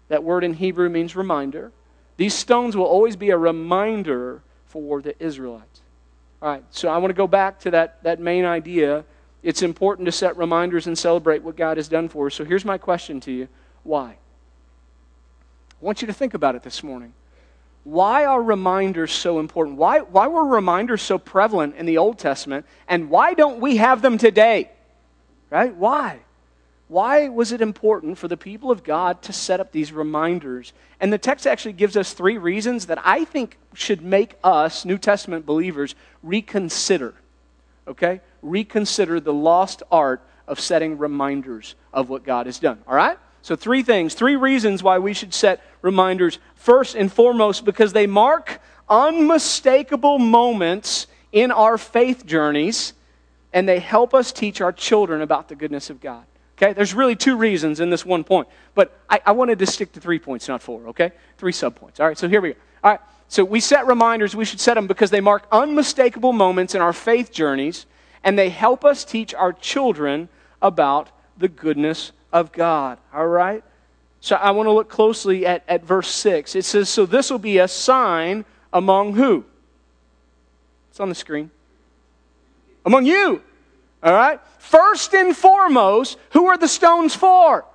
That 0.08 0.24
word 0.24 0.46
in 0.46 0.54
Hebrew 0.54 0.88
means 0.88 1.14
reminder. 1.14 1.74
These 2.16 2.36
stones 2.36 2.78
will 2.78 2.86
always 2.86 3.18
be 3.18 3.32
a 3.32 3.38
reminder 3.38 4.44
for 4.66 5.02
the 5.02 5.22
Israelites. 5.22 5.81
All 6.42 6.50
right, 6.50 6.64
so 6.72 6.90
I 6.90 6.98
want 6.98 7.12
to 7.12 7.16
go 7.16 7.28
back 7.28 7.60
to 7.62 7.72
that, 7.72 8.02
that 8.04 8.20
main 8.20 8.46
idea. 8.46 9.06
It's 9.44 9.62
important 9.62 10.08
to 10.08 10.12
set 10.12 10.38
reminders 10.38 10.88
and 10.88 10.98
celebrate 10.98 11.44
what 11.44 11.56
God 11.56 11.78
has 11.78 11.88
done 11.88 12.10
for 12.10 12.28
us. 12.28 12.36
So 12.36 12.44
here's 12.44 12.66
my 12.66 12.78
question 12.78 13.20
to 13.22 13.32
you 13.32 13.48
why? 13.84 14.10
I 14.10 15.86
want 15.86 16.02
you 16.02 16.08
to 16.08 16.14
think 16.14 16.34
about 16.34 16.56
it 16.56 16.64
this 16.64 16.84
morning. 16.84 17.14
Why 17.84 18.26
are 18.26 18.42
reminders 18.42 19.12
so 19.12 19.40
important? 19.40 19.78
Why, 19.78 20.00
why 20.00 20.28
were 20.28 20.46
reminders 20.46 21.02
so 21.02 21.18
prevalent 21.18 21.76
in 21.76 21.88
the 21.88 21.98
Old 21.98 22.20
Testament? 22.20 22.66
And 22.88 23.10
why 23.10 23.34
don't 23.34 23.60
we 23.60 23.78
have 23.78 24.04
them 24.04 24.20
today? 24.20 24.70
Right? 25.50 25.76
Why? 25.76 26.20
Why 26.92 27.30
was 27.30 27.54
it 27.54 27.62
important 27.62 28.18
for 28.18 28.28
the 28.28 28.36
people 28.36 28.70
of 28.70 28.84
God 28.84 29.22
to 29.22 29.32
set 29.32 29.62
up 29.62 29.72
these 29.72 29.94
reminders? 29.94 30.74
And 31.00 31.12
the 31.12 31.18
text 31.18 31.48
actually 31.48 31.72
gives 31.72 31.96
us 31.96 32.12
three 32.12 32.38
reasons 32.38 32.88
that 32.88 33.00
I 33.06 33.24
think 33.24 33.58
should 33.74 34.02
make 34.02 34.36
us, 34.44 34.84
New 34.84 34.98
Testament 34.98 35.46
believers, 35.46 35.96
reconsider. 36.22 37.14
Okay? 37.88 38.20
Reconsider 38.42 39.22
the 39.22 39.32
lost 39.32 39.84
art 39.90 40.22
of 40.50 40.60
setting 40.60 40.98
reminders 40.98 41.76
of 41.94 42.10
what 42.10 42.26
God 42.26 42.46
has 42.46 42.60
done. 42.60 42.80
All 42.86 42.96
right? 42.96 43.18
So, 43.42 43.56
three 43.56 43.84
things, 43.84 44.14
three 44.14 44.36
reasons 44.36 44.84
why 44.84 45.00
we 45.00 45.14
should 45.14 45.34
set 45.34 45.64
reminders. 45.82 46.40
First 46.56 46.96
and 46.96 47.10
foremost, 47.10 47.64
because 47.64 47.94
they 47.94 48.06
mark 48.06 48.60
unmistakable 48.90 50.20
moments 50.20 51.08
in 51.32 51.52
our 51.52 51.78
faith 51.78 52.26
journeys 52.26 52.92
and 53.54 53.66
they 53.66 53.80
help 53.80 54.14
us 54.14 54.34
teach 54.34 54.60
our 54.60 54.74
children 54.74 55.22
about 55.22 55.48
the 55.48 55.56
goodness 55.56 55.90
of 55.90 56.02
God. 56.02 56.26
Okay? 56.62 56.74
There's 56.74 56.94
really 56.94 57.16
two 57.16 57.38
reasons 57.38 57.80
in 57.80 57.90
this 57.90 58.06
one 58.06 58.24
point. 58.24 58.48
But 58.76 58.96
I, 59.10 59.20
I 59.26 59.32
wanted 59.32 59.60
to 59.60 59.66
stick 59.66 59.94
to 59.94 60.00
three 60.00 60.20
points, 60.20 60.48
not 60.48 60.62
four, 60.62 60.88
okay? 60.90 61.12
Three 61.38 61.54
subpoints. 61.54 62.00
All 62.00 62.08
right, 62.08 62.18
so 62.18 62.30
here 62.30 62.40
we 62.40 62.54
go. 62.54 62.60
All 62.84 62.92
right, 62.92 63.00
so 63.28 63.44
we 63.44 63.60
set 63.60 63.88
reminders. 63.88 64.36
We 64.36 64.46
should 64.46 64.60
set 64.60 64.76
them 64.76 64.86
because 64.86 65.10
they 65.10 65.22
mark 65.22 65.48
unmistakable 65.52 66.34
moments 66.34 66.76
in 66.76 66.82
our 66.82 66.94
faith 66.94 67.32
journeys 67.32 67.86
and 68.24 68.38
they 68.38 68.50
help 68.50 68.86
us 68.86 69.04
teach 69.04 69.34
our 69.34 69.54
children 69.54 70.30
about 70.62 71.10
the 71.38 71.48
goodness 71.48 72.12
of 72.32 72.52
God. 72.52 73.00
All 73.14 73.28
right? 73.28 73.64
So 74.20 74.36
I 74.36 74.52
want 74.52 74.68
to 74.68 74.72
look 74.72 74.90
closely 74.90 75.48
at, 75.48 75.64
at 75.68 75.84
verse 75.84 76.10
6. 76.10 76.56
It 76.56 76.66
says, 76.66 76.90
So 76.90 77.08
this 77.08 77.32
will 77.32 77.40
be 77.40 77.58
a 77.58 77.68
sign 77.68 78.46
among 78.72 79.14
who? 79.14 79.46
It's 80.92 81.00
on 81.00 81.10
the 81.10 81.16
screen. 81.16 81.50
Among 82.86 83.06
you. 83.06 83.42
All 84.04 84.14
right? 84.14 84.40
First 84.58 85.14
and 85.14 85.36
foremost, 85.36 86.18
who 86.32 86.48
are 86.48 86.58
the 86.58 86.68
stones 86.68 87.14
for? 87.14 87.66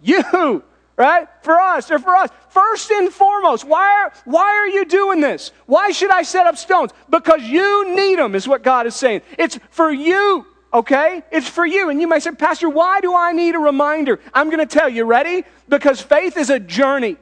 You, 0.00 0.62
right? 0.96 1.28
For 1.42 1.60
us, 1.60 1.88
they're 1.88 1.98
for 1.98 2.16
us. 2.16 2.30
First 2.48 2.90
and 2.90 3.12
foremost, 3.12 3.64
why 3.64 4.02
are, 4.02 4.12
why 4.24 4.44
are 4.44 4.68
you 4.68 4.84
doing 4.84 5.20
this? 5.20 5.52
Why 5.66 5.90
should 5.90 6.10
I 6.10 6.22
set 6.22 6.46
up 6.46 6.56
stones? 6.56 6.92
Because 7.08 7.42
you 7.42 7.94
need 7.94 8.18
them, 8.18 8.34
is 8.34 8.48
what 8.48 8.62
God 8.62 8.86
is 8.86 8.94
saying. 8.94 9.22
It's 9.38 9.58
for 9.70 9.90
you, 9.90 10.46
okay? 10.72 11.22
It's 11.30 11.48
for 11.48 11.64
you. 11.64 11.90
And 11.90 12.00
you 12.00 12.08
may 12.08 12.18
say, 12.18 12.32
Pastor, 12.32 12.68
why 12.68 13.00
do 13.00 13.14
I 13.14 13.32
need 13.32 13.54
a 13.54 13.58
reminder? 13.58 14.18
I'm 14.34 14.48
going 14.48 14.66
to 14.66 14.66
tell 14.66 14.88
you, 14.88 15.04
ready? 15.04 15.44
Because 15.68 16.00
faith 16.00 16.36
is 16.36 16.50
a 16.50 16.58
journey, 16.58 17.16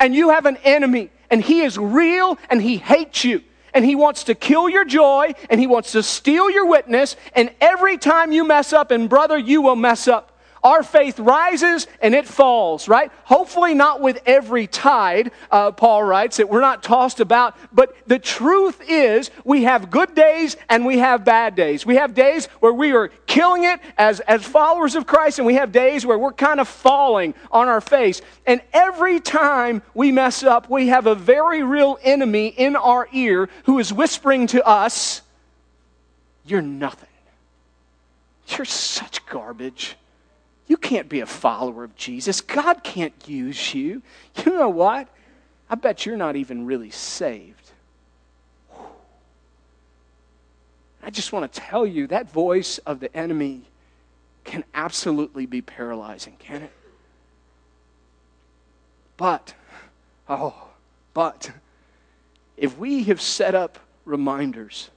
and 0.00 0.14
you 0.14 0.30
have 0.30 0.46
an 0.46 0.56
enemy, 0.64 1.10
and 1.30 1.42
he 1.42 1.60
is 1.60 1.78
real, 1.78 2.38
and 2.50 2.60
he 2.60 2.78
hates 2.78 3.24
you 3.24 3.42
and 3.74 3.84
he 3.84 3.94
wants 3.94 4.24
to 4.24 4.34
kill 4.34 4.68
your 4.68 4.84
joy 4.84 5.34
and 5.50 5.60
he 5.60 5.66
wants 5.66 5.92
to 5.92 6.02
steal 6.02 6.50
your 6.50 6.66
witness. 6.66 7.16
And 7.34 7.50
every 7.60 7.98
time 7.98 8.32
you 8.32 8.44
mess 8.44 8.72
up, 8.72 8.90
and 8.90 9.08
brother, 9.08 9.36
you 9.36 9.60
will 9.60 9.76
mess 9.76 10.08
up. 10.08 10.33
Our 10.64 10.82
faith 10.82 11.18
rises 11.18 11.86
and 12.00 12.14
it 12.14 12.26
falls, 12.26 12.88
right? 12.88 13.12
Hopefully, 13.24 13.74
not 13.74 14.00
with 14.00 14.22
every 14.24 14.66
tide, 14.66 15.30
uh, 15.50 15.72
Paul 15.72 16.02
writes, 16.02 16.38
that 16.38 16.48
we're 16.48 16.62
not 16.62 16.82
tossed 16.82 17.20
about. 17.20 17.54
But 17.70 17.94
the 18.06 18.18
truth 18.18 18.80
is, 18.88 19.30
we 19.44 19.64
have 19.64 19.90
good 19.90 20.14
days 20.14 20.56
and 20.70 20.86
we 20.86 20.98
have 20.98 21.22
bad 21.22 21.54
days. 21.54 21.84
We 21.84 21.96
have 21.96 22.14
days 22.14 22.46
where 22.60 22.72
we 22.72 22.92
are 22.92 23.08
killing 23.26 23.64
it 23.64 23.78
as, 23.98 24.20
as 24.20 24.42
followers 24.42 24.94
of 24.94 25.06
Christ, 25.06 25.38
and 25.38 25.44
we 25.44 25.54
have 25.56 25.70
days 25.70 26.06
where 26.06 26.18
we're 26.18 26.32
kind 26.32 26.58
of 26.58 26.66
falling 26.66 27.34
on 27.52 27.68
our 27.68 27.82
face. 27.82 28.22
And 28.46 28.62
every 28.72 29.20
time 29.20 29.82
we 29.92 30.12
mess 30.12 30.42
up, 30.42 30.70
we 30.70 30.88
have 30.88 31.06
a 31.06 31.14
very 31.14 31.62
real 31.62 31.98
enemy 32.02 32.46
in 32.46 32.74
our 32.74 33.06
ear 33.12 33.50
who 33.64 33.78
is 33.80 33.92
whispering 33.92 34.46
to 34.48 34.66
us, 34.66 35.20
You're 36.46 36.62
nothing. 36.62 37.08
You're 38.48 38.64
such 38.64 39.26
garbage. 39.26 39.96
You 40.66 40.76
can't 40.76 41.08
be 41.08 41.20
a 41.20 41.26
follower 41.26 41.84
of 41.84 41.94
Jesus. 41.96 42.40
God 42.40 42.82
can't 42.82 43.14
use 43.26 43.74
you. 43.74 44.02
You 44.44 44.52
know 44.52 44.70
what? 44.70 45.08
I 45.68 45.74
bet 45.74 46.06
you're 46.06 46.16
not 46.16 46.36
even 46.36 46.66
really 46.66 46.90
saved. 46.90 47.72
I 51.02 51.10
just 51.10 51.32
want 51.32 51.52
to 51.52 51.60
tell 51.60 51.86
you 51.86 52.06
that 52.06 52.30
voice 52.30 52.78
of 52.78 53.00
the 53.00 53.14
enemy 53.14 53.62
can 54.44 54.64
absolutely 54.74 55.46
be 55.46 55.60
paralyzing, 55.60 56.36
can 56.38 56.62
it? 56.62 56.72
But, 59.16 59.54
oh, 60.28 60.68
but, 61.12 61.50
if 62.56 62.78
we 62.78 63.04
have 63.04 63.20
set 63.20 63.54
up 63.54 63.78
reminders, 64.04 64.90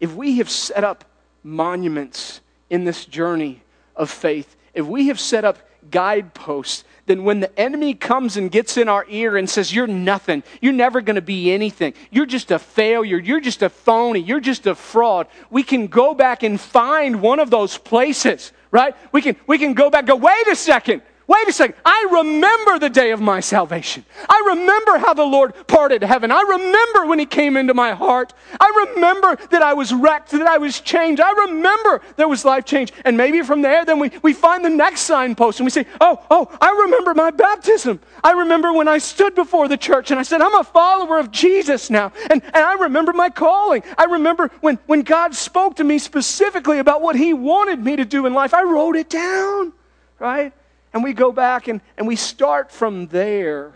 if 0.00 0.14
we 0.14 0.38
have 0.38 0.50
set 0.50 0.84
up 0.84 1.04
monuments 1.44 2.40
in 2.68 2.84
this 2.84 3.04
journey 3.04 3.62
of 3.96 4.10
faith, 4.10 4.56
if 4.74 4.86
we 4.86 5.08
have 5.08 5.20
set 5.20 5.44
up 5.44 5.58
guideposts, 5.90 6.84
then 7.06 7.24
when 7.24 7.40
the 7.40 7.58
enemy 7.58 7.94
comes 7.94 8.36
and 8.36 8.50
gets 8.50 8.76
in 8.76 8.88
our 8.88 9.04
ear 9.08 9.36
and 9.36 9.48
says, 9.50 9.74
You're 9.74 9.86
nothing, 9.86 10.42
you're 10.60 10.72
never 10.72 11.00
going 11.00 11.16
to 11.16 11.22
be 11.22 11.52
anything, 11.52 11.94
you're 12.10 12.26
just 12.26 12.50
a 12.50 12.58
failure, 12.58 13.18
you're 13.18 13.40
just 13.40 13.62
a 13.62 13.68
phony, 13.68 14.20
you're 14.20 14.40
just 14.40 14.66
a 14.66 14.74
fraud, 14.74 15.26
we 15.50 15.62
can 15.62 15.88
go 15.88 16.14
back 16.14 16.42
and 16.42 16.60
find 16.60 17.20
one 17.20 17.40
of 17.40 17.50
those 17.50 17.76
places, 17.76 18.52
right? 18.70 18.94
We 19.12 19.22
can, 19.22 19.36
we 19.46 19.58
can 19.58 19.74
go 19.74 19.90
back 19.90 20.06
go, 20.06 20.16
Wait 20.16 20.46
a 20.48 20.56
second. 20.56 21.02
Wait 21.28 21.46
a 21.46 21.52
second. 21.52 21.76
I 21.84 22.08
remember 22.10 22.78
the 22.78 22.90
day 22.90 23.12
of 23.12 23.20
my 23.20 23.38
salvation. 23.40 24.04
I 24.28 24.42
remember 24.48 24.98
how 24.98 25.14
the 25.14 25.24
Lord 25.24 25.54
parted 25.68 26.02
heaven. 26.02 26.32
I 26.32 26.42
remember 26.42 27.06
when 27.06 27.18
He 27.18 27.26
came 27.26 27.56
into 27.56 27.74
my 27.74 27.92
heart. 27.92 28.34
I 28.60 28.88
remember 28.94 29.36
that 29.50 29.62
I 29.62 29.74
was 29.74 29.94
wrecked, 29.94 30.32
that 30.32 30.46
I 30.46 30.58
was 30.58 30.80
changed. 30.80 31.20
I 31.20 31.32
remember 31.46 32.02
there 32.16 32.28
was 32.28 32.44
life 32.44 32.64
change. 32.64 32.92
And 33.04 33.16
maybe 33.16 33.42
from 33.42 33.62
there, 33.62 33.84
then 33.84 34.00
we, 34.00 34.10
we 34.22 34.32
find 34.32 34.64
the 34.64 34.70
next 34.70 35.02
signpost 35.02 35.60
and 35.60 35.66
we 35.66 35.70
say, 35.70 35.86
Oh, 36.00 36.24
oh, 36.30 36.48
I 36.60 36.70
remember 36.84 37.14
my 37.14 37.30
baptism. 37.30 38.00
I 38.24 38.32
remember 38.32 38.72
when 38.72 38.88
I 38.88 38.98
stood 38.98 39.36
before 39.36 39.68
the 39.68 39.76
church 39.76 40.10
and 40.10 40.18
I 40.18 40.24
said, 40.24 40.40
I'm 40.40 40.54
a 40.56 40.64
follower 40.64 41.18
of 41.18 41.30
Jesus 41.30 41.88
now. 41.88 42.12
And, 42.30 42.42
and 42.42 42.56
I 42.56 42.74
remember 42.74 43.12
my 43.12 43.30
calling. 43.30 43.84
I 43.96 44.04
remember 44.04 44.50
when, 44.60 44.78
when 44.86 45.02
God 45.02 45.34
spoke 45.36 45.76
to 45.76 45.84
me 45.84 45.98
specifically 45.98 46.80
about 46.80 47.00
what 47.00 47.14
He 47.14 47.32
wanted 47.32 47.78
me 47.78 47.94
to 47.96 48.04
do 48.04 48.26
in 48.26 48.34
life. 48.34 48.54
I 48.54 48.64
wrote 48.64 48.96
it 48.96 49.08
down, 49.08 49.72
right? 50.18 50.52
And 50.92 51.02
we 51.02 51.12
go 51.12 51.32
back 51.32 51.68
and, 51.68 51.80
and 51.96 52.06
we 52.06 52.16
start 52.16 52.70
from 52.70 53.06
there 53.08 53.72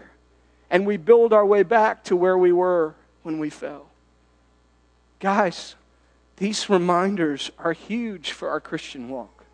and 0.70 0.86
we 0.86 0.96
build 0.96 1.32
our 1.32 1.46
way 1.46 1.62
back 1.62 2.04
to 2.04 2.16
where 2.16 2.36
we 2.36 2.52
were 2.52 2.94
when 3.22 3.38
we 3.38 3.50
fell. 3.50 3.86
Guys, 5.20 5.76
these 6.36 6.68
reminders 6.68 7.50
are 7.58 7.72
huge 7.72 8.32
for 8.32 8.50
our 8.50 8.60
Christian 8.60 9.08
walk. 9.08 9.44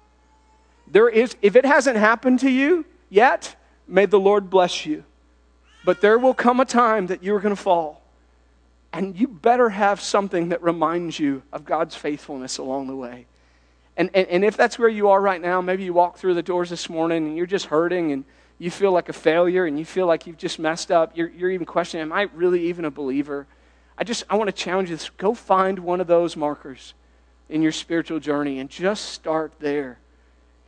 There 0.88 1.08
is, 1.08 1.36
if 1.40 1.54
it 1.54 1.64
hasn't 1.64 1.96
happened 1.96 2.40
to 2.40 2.50
you 2.50 2.84
yet, 3.08 3.56
may 3.86 4.06
the 4.06 4.18
Lord 4.18 4.50
bless 4.50 4.84
you. 4.84 5.04
But 5.84 6.00
there 6.00 6.18
will 6.18 6.34
come 6.34 6.60
a 6.60 6.64
time 6.64 7.06
that 7.08 7.22
you're 7.22 7.40
going 7.40 7.54
to 7.54 7.60
fall. 7.60 8.02
And 8.92 9.18
you 9.18 9.26
better 9.26 9.70
have 9.70 10.00
something 10.00 10.50
that 10.50 10.62
reminds 10.62 11.18
you 11.18 11.42
of 11.52 11.64
God's 11.64 11.94
faithfulness 11.94 12.58
along 12.58 12.88
the 12.88 12.96
way. 12.96 13.26
And, 13.96 14.10
and, 14.14 14.26
and 14.28 14.44
if 14.44 14.56
that's 14.56 14.78
where 14.78 14.88
you 14.88 15.10
are 15.10 15.20
right 15.20 15.40
now, 15.40 15.60
maybe 15.60 15.84
you 15.84 15.92
walk 15.92 16.16
through 16.16 16.34
the 16.34 16.42
doors 16.42 16.70
this 16.70 16.88
morning 16.88 17.26
and 17.26 17.36
you're 17.36 17.46
just 17.46 17.66
hurting 17.66 18.12
and 18.12 18.24
you 18.58 18.70
feel 18.70 18.92
like 18.92 19.08
a 19.08 19.12
failure 19.12 19.66
and 19.66 19.78
you 19.78 19.84
feel 19.84 20.06
like 20.06 20.26
you've 20.26 20.38
just 20.38 20.58
messed 20.58 20.90
up. 20.90 21.16
You're, 21.16 21.28
you're 21.30 21.50
even 21.50 21.66
questioning, 21.66 22.02
am 22.02 22.12
I 22.12 22.22
really 22.34 22.68
even 22.68 22.84
a 22.84 22.90
believer? 22.90 23.46
I 23.98 24.04
just, 24.04 24.24
I 24.30 24.36
want 24.36 24.48
to 24.48 24.52
challenge 24.52 24.88
you 24.88 24.96
this. 24.96 25.10
Go 25.10 25.34
find 25.34 25.78
one 25.80 26.00
of 26.00 26.06
those 26.06 26.36
markers 26.36 26.94
in 27.48 27.60
your 27.60 27.72
spiritual 27.72 28.18
journey 28.18 28.60
and 28.60 28.70
just 28.70 29.10
start 29.10 29.52
there 29.60 29.98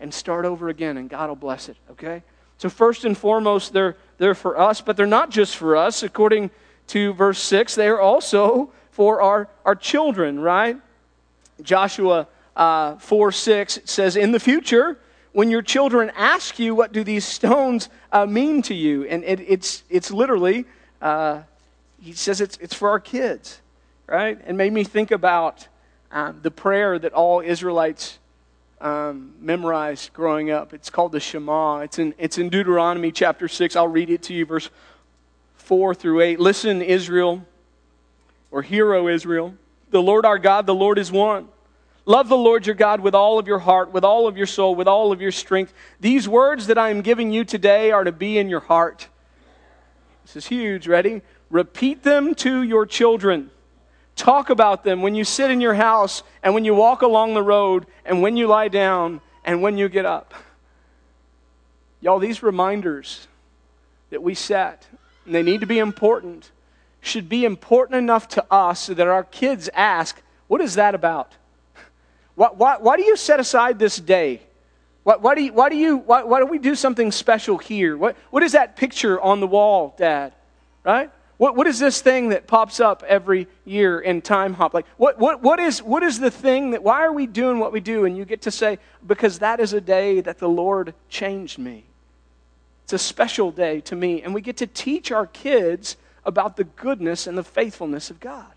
and 0.00 0.12
start 0.12 0.44
over 0.44 0.68
again 0.68 0.98
and 0.98 1.08
God 1.08 1.28
will 1.28 1.36
bless 1.36 1.68
it, 1.68 1.76
okay? 1.92 2.22
So 2.58 2.68
first 2.68 3.04
and 3.04 3.16
foremost, 3.16 3.72
they're, 3.72 3.96
they're 4.18 4.34
for 4.34 4.58
us, 4.58 4.80
but 4.80 4.96
they're 4.96 5.06
not 5.06 5.30
just 5.30 5.56
for 5.56 5.76
us. 5.76 6.02
According 6.02 6.50
to 6.88 7.14
verse 7.14 7.38
6, 7.38 7.74
they 7.74 7.88
are 7.88 8.00
also 8.00 8.70
for 8.90 9.22
our, 9.22 9.48
our 9.64 9.74
children, 9.74 10.38
right? 10.38 10.76
Joshua 11.62 12.28
uh, 12.56 12.96
4 12.96 13.32
6 13.32 13.80
says, 13.84 14.16
In 14.16 14.32
the 14.32 14.40
future, 14.40 14.98
when 15.32 15.50
your 15.50 15.62
children 15.62 16.10
ask 16.16 16.58
you, 16.58 16.74
What 16.74 16.92
do 16.92 17.04
these 17.04 17.24
stones 17.24 17.88
uh, 18.12 18.26
mean 18.26 18.62
to 18.62 18.74
you? 18.74 19.04
And 19.04 19.24
it, 19.24 19.40
it's, 19.40 19.82
it's 19.88 20.10
literally, 20.10 20.64
uh, 21.02 21.42
he 22.00 22.12
says 22.12 22.40
it's, 22.40 22.56
it's 22.58 22.74
for 22.74 22.90
our 22.90 23.00
kids, 23.00 23.60
right? 24.06 24.38
And 24.44 24.56
made 24.56 24.72
me 24.72 24.84
think 24.84 25.10
about 25.10 25.68
um, 26.12 26.40
the 26.42 26.50
prayer 26.50 26.98
that 26.98 27.12
all 27.12 27.40
Israelites 27.40 28.18
um, 28.80 29.32
memorized 29.40 30.12
growing 30.12 30.50
up. 30.50 30.74
It's 30.74 30.90
called 30.90 31.12
the 31.12 31.20
Shema. 31.20 31.78
It's 31.78 31.98
in, 31.98 32.14
it's 32.18 32.38
in 32.38 32.50
Deuteronomy 32.50 33.10
chapter 33.10 33.48
6. 33.48 33.74
I'll 33.76 33.88
read 33.88 34.10
it 34.10 34.22
to 34.24 34.34
you, 34.34 34.44
verse 34.44 34.68
4 35.56 35.94
through 35.94 36.20
8. 36.20 36.38
Listen, 36.38 36.82
Israel, 36.82 37.44
or 38.50 38.62
hear, 38.62 38.92
O 38.92 39.08
Israel. 39.08 39.54
The 39.90 40.02
Lord 40.02 40.26
our 40.26 40.38
God, 40.38 40.66
the 40.66 40.74
Lord 40.74 40.98
is 40.98 41.10
one. 41.10 41.48
Love 42.06 42.28
the 42.28 42.36
Lord 42.36 42.66
your 42.66 42.74
God 42.74 43.00
with 43.00 43.14
all 43.14 43.38
of 43.38 43.46
your 43.46 43.60
heart, 43.60 43.92
with 43.92 44.04
all 44.04 44.26
of 44.26 44.36
your 44.36 44.46
soul, 44.46 44.74
with 44.74 44.88
all 44.88 45.10
of 45.10 45.22
your 45.22 45.32
strength. 45.32 45.72
These 46.00 46.28
words 46.28 46.66
that 46.66 46.76
I 46.76 46.90
am 46.90 47.00
giving 47.00 47.32
you 47.32 47.44
today 47.44 47.92
are 47.92 48.04
to 48.04 48.12
be 48.12 48.36
in 48.36 48.48
your 48.48 48.60
heart. 48.60 49.08
This 50.24 50.36
is 50.36 50.46
huge. 50.46 50.86
Ready? 50.86 51.22
Repeat 51.48 52.02
them 52.02 52.34
to 52.36 52.62
your 52.62 52.84
children. 52.84 53.50
Talk 54.16 54.50
about 54.50 54.84
them 54.84 55.02
when 55.02 55.14
you 55.14 55.24
sit 55.24 55.50
in 55.50 55.60
your 55.60 55.74
house 55.74 56.22
and 56.42 56.54
when 56.54 56.64
you 56.64 56.74
walk 56.74 57.02
along 57.02 57.34
the 57.34 57.42
road 57.42 57.86
and 58.04 58.20
when 58.20 58.36
you 58.36 58.46
lie 58.46 58.68
down 58.68 59.20
and 59.44 59.62
when 59.62 59.78
you 59.78 59.88
get 59.88 60.04
up. 60.04 60.34
Y'all, 62.00 62.18
these 62.18 62.42
reminders 62.42 63.28
that 64.10 64.22
we 64.22 64.34
set, 64.34 64.86
and 65.24 65.34
they 65.34 65.42
need 65.42 65.60
to 65.60 65.66
be 65.66 65.78
important, 65.78 66.50
should 67.00 67.28
be 67.28 67.44
important 67.44 67.96
enough 67.96 68.28
to 68.28 68.44
us 68.50 68.80
so 68.80 68.94
that 68.94 69.06
our 69.06 69.24
kids 69.24 69.70
ask, 69.72 70.22
What 70.48 70.60
is 70.60 70.74
that 70.74 70.94
about? 70.94 71.36
Why, 72.34 72.48
why, 72.48 72.76
why 72.78 72.96
do 72.96 73.02
you 73.02 73.16
set 73.16 73.40
aside 73.40 73.78
this 73.78 73.96
day? 73.96 74.40
Why, 75.04 75.16
why, 75.16 75.34
do, 75.34 75.42
you, 75.42 75.52
why, 75.52 75.68
do, 75.68 75.76
you, 75.76 75.98
why, 75.98 76.22
why 76.24 76.40
do 76.40 76.46
we 76.46 76.58
do 76.58 76.74
something 76.74 77.12
special 77.12 77.58
here? 77.58 77.96
What, 77.96 78.16
what 78.30 78.42
is 78.42 78.52
that 78.52 78.76
picture 78.76 79.20
on 79.20 79.40
the 79.40 79.46
wall, 79.46 79.94
Dad? 79.96 80.32
Right? 80.82 81.10
What, 81.36 81.56
what 81.56 81.66
is 81.66 81.78
this 81.78 82.00
thing 82.00 82.30
that 82.30 82.46
pops 82.46 82.80
up 82.80 83.02
every 83.06 83.48
year 83.64 84.00
in 84.00 84.22
Timehop? 84.22 84.72
Like, 84.72 84.86
what, 84.96 85.18
what, 85.18 85.42
what, 85.42 85.60
is, 85.60 85.82
what 85.82 86.02
is 86.02 86.18
the 86.18 86.30
thing 86.30 86.72
that, 86.72 86.82
why 86.82 87.02
are 87.04 87.12
we 87.12 87.26
doing 87.26 87.58
what 87.58 87.72
we 87.72 87.80
do? 87.80 88.04
And 88.04 88.16
you 88.16 88.24
get 88.24 88.42
to 88.42 88.50
say, 88.50 88.78
because 89.06 89.40
that 89.40 89.60
is 89.60 89.72
a 89.72 89.80
day 89.80 90.20
that 90.20 90.38
the 90.38 90.48
Lord 90.48 90.94
changed 91.08 91.58
me. 91.58 91.84
It's 92.84 92.92
a 92.92 92.98
special 92.98 93.50
day 93.50 93.80
to 93.82 93.96
me. 93.96 94.22
And 94.22 94.34
we 94.34 94.40
get 94.40 94.56
to 94.58 94.66
teach 94.66 95.10
our 95.10 95.26
kids 95.26 95.96
about 96.24 96.56
the 96.56 96.64
goodness 96.64 97.26
and 97.26 97.36
the 97.36 97.44
faithfulness 97.44 98.10
of 98.10 98.20
God 98.20 98.53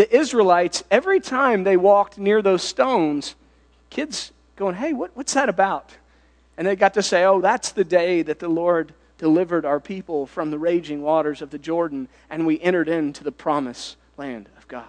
the 0.00 0.16
Israelites, 0.16 0.82
every 0.90 1.20
time 1.20 1.62
they 1.62 1.76
walked 1.76 2.16
near 2.16 2.40
those 2.40 2.62
stones, 2.62 3.34
kids 3.90 4.32
going, 4.56 4.74
hey, 4.74 4.94
what, 4.94 5.10
what's 5.14 5.34
that 5.34 5.50
about? 5.50 5.90
And 6.56 6.66
they 6.66 6.74
got 6.74 6.94
to 6.94 7.02
say, 7.02 7.22
oh, 7.24 7.42
that's 7.42 7.72
the 7.72 7.84
day 7.84 8.22
that 8.22 8.38
the 8.38 8.48
Lord 8.48 8.94
delivered 9.18 9.66
our 9.66 9.78
people 9.78 10.24
from 10.24 10.50
the 10.50 10.58
raging 10.58 11.02
waters 11.02 11.42
of 11.42 11.50
the 11.50 11.58
Jordan 11.58 12.08
and 12.30 12.46
we 12.46 12.58
entered 12.62 12.88
into 12.88 13.22
the 13.22 13.30
promised 13.30 13.96
land 14.16 14.48
of 14.56 14.66
God. 14.68 14.86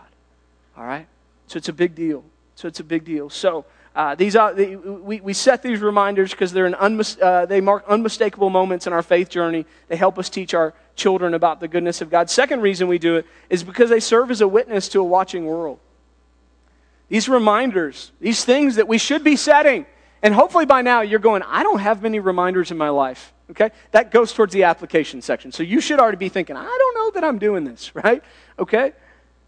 All 0.77 0.85
right? 0.85 1.07
So 1.47 1.57
it's 1.57 1.67
a 1.67 1.73
big 1.73 1.93
deal. 1.93 2.23
So 2.55 2.69
it's 2.69 2.79
a 2.79 2.85
big 2.85 3.03
deal. 3.03 3.29
So 3.29 3.65
uh, 3.93 4.15
these 4.15 4.37
are, 4.37 4.53
we, 4.53 5.19
we 5.19 5.33
set 5.33 5.61
these 5.61 5.81
reminders 5.81 6.31
because 6.31 6.53
they're 6.53 6.65
an 6.67 6.75
unmis- 6.75 7.21
uh, 7.21 7.45
they 7.47 7.59
mark 7.59 7.83
unmistakable 7.89 8.49
moments 8.49 8.87
in 8.87 8.93
our 8.93 9.03
faith 9.03 9.27
journey. 9.27 9.65
They 9.89 9.97
help 9.97 10.17
us 10.17 10.29
teach 10.29 10.53
our 10.53 10.73
children 10.95 11.33
about 11.33 11.59
the 11.59 11.67
goodness 11.67 12.01
of 12.01 12.09
God. 12.09 12.29
Second 12.29 12.61
reason 12.61 12.87
we 12.87 12.99
do 12.99 13.17
it 13.17 13.25
is 13.49 13.63
because 13.63 13.89
they 13.89 13.99
serve 13.99 14.31
as 14.31 14.41
a 14.41 14.47
witness 14.47 14.89
to 14.89 14.99
a 14.99 15.03
watching 15.03 15.45
world. 15.45 15.79
These 17.09 17.27
reminders, 17.27 18.11
these 18.19 18.45
things 18.45 18.75
that 18.75 18.87
we 18.87 18.97
should 18.97 19.23
be 19.23 19.35
setting. 19.35 19.85
And 20.21 20.33
hopefully 20.33 20.65
by 20.65 20.81
now 20.81 21.01
you're 21.01 21.19
going, 21.19 21.43
I 21.43 21.63
don't 21.63 21.79
have 21.79 22.01
many 22.01 22.19
reminders 22.19 22.71
in 22.71 22.77
my 22.77 22.89
life. 22.89 23.33
Okay? 23.49 23.71
That 23.91 24.11
goes 24.11 24.31
towards 24.31 24.53
the 24.53 24.63
application 24.63 25.21
section. 25.21 25.51
So 25.51 25.63
you 25.63 25.81
should 25.81 25.99
already 25.99 26.17
be 26.17 26.29
thinking, 26.29 26.55
I 26.55 26.63
don't 26.63 26.95
know 26.95 27.11
that 27.11 27.23
I'm 27.23 27.37
doing 27.37 27.65
this, 27.65 27.93
right? 27.95 28.23
Okay? 28.57 28.93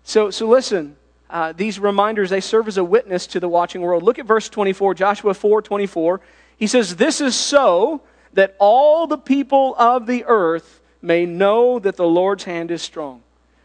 So, 0.04 0.30
so 0.30 0.48
listen, 0.48 0.98
uh, 1.30 1.54
these 1.54 1.80
reminders, 1.80 2.30
they 2.30 2.42
serve 2.42 2.68
as 2.68 2.78
a 2.78 2.84
witness 2.84 3.28
to 3.28 3.40
the 3.40 3.48
watching 3.48 3.82
world. 3.82 4.04
Look 4.04 4.20
at 4.20 4.26
verse 4.26 4.50
24, 4.50 4.94
Joshua 4.94 5.34
4 5.34 5.62
24. 5.62 6.22
He 6.58 6.64
He 6.64 6.68
says, 6.68 6.96
This 6.96 7.22
is 7.22 7.36
so 7.36 8.02
that 8.34 8.56
all 8.60 9.08
the 9.08 9.18
people 9.18 9.76
of 9.78 10.06
the 10.06 10.26
earth 10.26 10.82
may 11.04 11.26
know 11.26 11.78
that 11.80 11.98
the 11.98 12.08
Lord's 12.08 12.46
hand 12.46 12.72
is 12.72 12.82
strong. 12.82 13.22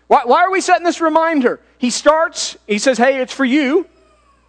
Why, 0.09 0.23
why 0.25 0.42
are 0.42 0.50
we 0.50 0.61
setting 0.61 0.85
this 0.85 1.00
reminder? 1.00 1.61
He 1.78 1.90
starts, 1.90 2.57
he 2.66 2.78
says, 2.78 2.99
Hey, 2.99 3.21
it's 3.21 3.33
for 3.33 3.45
you. 3.45 3.87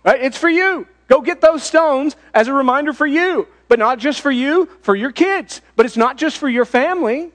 Right? 0.03 0.21
It's 0.21 0.37
for 0.37 0.49
you. 0.49 0.87
Go 1.07 1.21
get 1.21 1.41
those 1.41 1.63
stones 1.63 2.15
as 2.33 2.47
a 2.47 2.53
reminder 2.53 2.93
for 2.93 3.05
you. 3.05 3.47
But 3.67 3.79
not 3.79 3.99
just 3.99 4.21
for 4.21 4.31
you, 4.31 4.67
for 4.81 4.95
your 4.95 5.11
kids. 5.11 5.61
But 5.75 5.85
it's 5.85 5.97
not 5.97 6.17
just 6.17 6.37
for 6.37 6.49
your 6.49 6.65
family, 6.65 7.31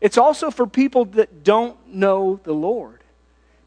it's 0.00 0.18
also 0.18 0.50
for 0.50 0.66
people 0.66 1.04
that 1.06 1.44
don't 1.44 1.76
know 1.94 2.40
the 2.42 2.52
Lord. 2.52 3.02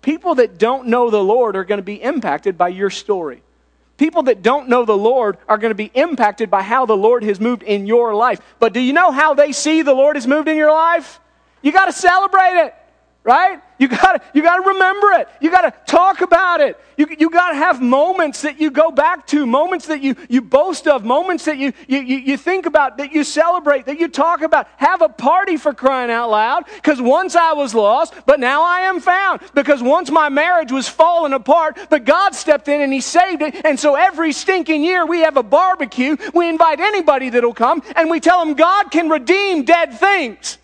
People 0.01 0.35
that 0.35 0.57
don't 0.57 0.87
know 0.87 1.09
the 1.09 1.23
Lord 1.23 1.55
are 1.55 1.63
going 1.63 1.77
to 1.79 1.83
be 1.83 2.01
impacted 2.01 2.57
by 2.57 2.69
your 2.69 2.89
story. 2.89 3.43
People 4.01 4.23
that 4.23 4.41
don't 4.41 4.67
know 4.67 4.83
the 4.83 4.97
Lord 4.97 5.37
are 5.47 5.59
going 5.59 5.69
to 5.69 5.75
be 5.75 5.91
impacted 5.93 6.49
by 6.49 6.63
how 6.63 6.87
the 6.87 6.97
Lord 6.97 7.23
has 7.23 7.39
moved 7.39 7.61
in 7.61 7.85
your 7.85 8.15
life. 8.15 8.41
But 8.57 8.73
do 8.73 8.79
you 8.79 8.93
know 8.93 9.11
how 9.11 9.35
they 9.35 9.51
see 9.51 9.83
the 9.83 9.93
Lord 9.93 10.15
has 10.15 10.25
moved 10.25 10.47
in 10.47 10.57
your 10.57 10.71
life? 10.71 11.19
You 11.61 11.71
got 11.71 11.85
to 11.85 11.91
celebrate 11.91 12.65
it 12.65 12.73
right? 13.23 13.61
You 13.77 13.87
got 13.87 14.23
you 14.33 14.41
got 14.41 14.57
to 14.57 14.69
remember 14.69 15.11
it. 15.13 15.27
You 15.39 15.51
got 15.51 15.61
to 15.61 15.73
talk 15.91 16.21
about 16.21 16.61
it. 16.61 16.79
You, 16.97 17.07
you 17.17 17.29
got 17.29 17.49
to 17.49 17.55
have 17.55 17.81
moments 17.81 18.43
that 18.43 18.59
you 18.61 18.69
go 18.69 18.91
back 18.91 19.25
to, 19.27 19.45
moments 19.45 19.87
that 19.87 20.01
you, 20.01 20.15
you 20.29 20.41
boast 20.41 20.87
of, 20.87 21.03
moments 21.03 21.45
that 21.45 21.57
you, 21.57 21.73
you, 21.87 21.99
you 21.99 22.37
think 22.37 22.67
about, 22.67 22.97
that 22.97 23.11
you 23.11 23.23
celebrate, 23.23 23.85
that 23.87 23.99
you 23.99 24.07
talk 24.07 24.41
about. 24.41 24.67
Have 24.77 25.01
a 25.01 25.09
party 25.09 25.57
for 25.57 25.73
crying 25.73 26.11
out 26.11 26.29
loud 26.29 26.65
because 26.75 27.01
once 27.01 27.35
I 27.35 27.53
was 27.53 27.73
lost, 27.73 28.13
but 28.25 28.39
now 28.39 28.63
I 28.63 28.81
am 28.81 28.99
found. 28.99 29.41
Because 29.55 29.81
once 29.81 30.11
my 30.11 30.29
marriage 30.29 30.71
was 30.71 30.87
falling 30.87 31.33
apart, 31.33 31.77
but 31.89 32.05
God 32.05 32.35
stepped 32.35 32.67
in 32.67 32.81
and 32.81 32.93
He 32.93 33.01
saved 33.01 33.41
it. 33.41 33.65
And 33.65 33.79
so 33.79 33.95
every 33.95 34.31
stinking 34.31 34.83
year 34.83 35.05
we 35.05 35.21
have 35.21 35.37
a 35.37 35.43
barbecue. 35.43 36.17
We 36.33 36.49
invite 36.49 36.79
anybody 36.79 37.29
that'll 37.29 37.53
come 37.53 37.81
and 37.95 38.09
we 38.09 38.19
tell 38.19 38.45
them 38.45 38.55
God 38.55 38.91
can 38.91 39.09
redeem 39.09 39.63
dead 39.63 39.99
things, 39.99 40.57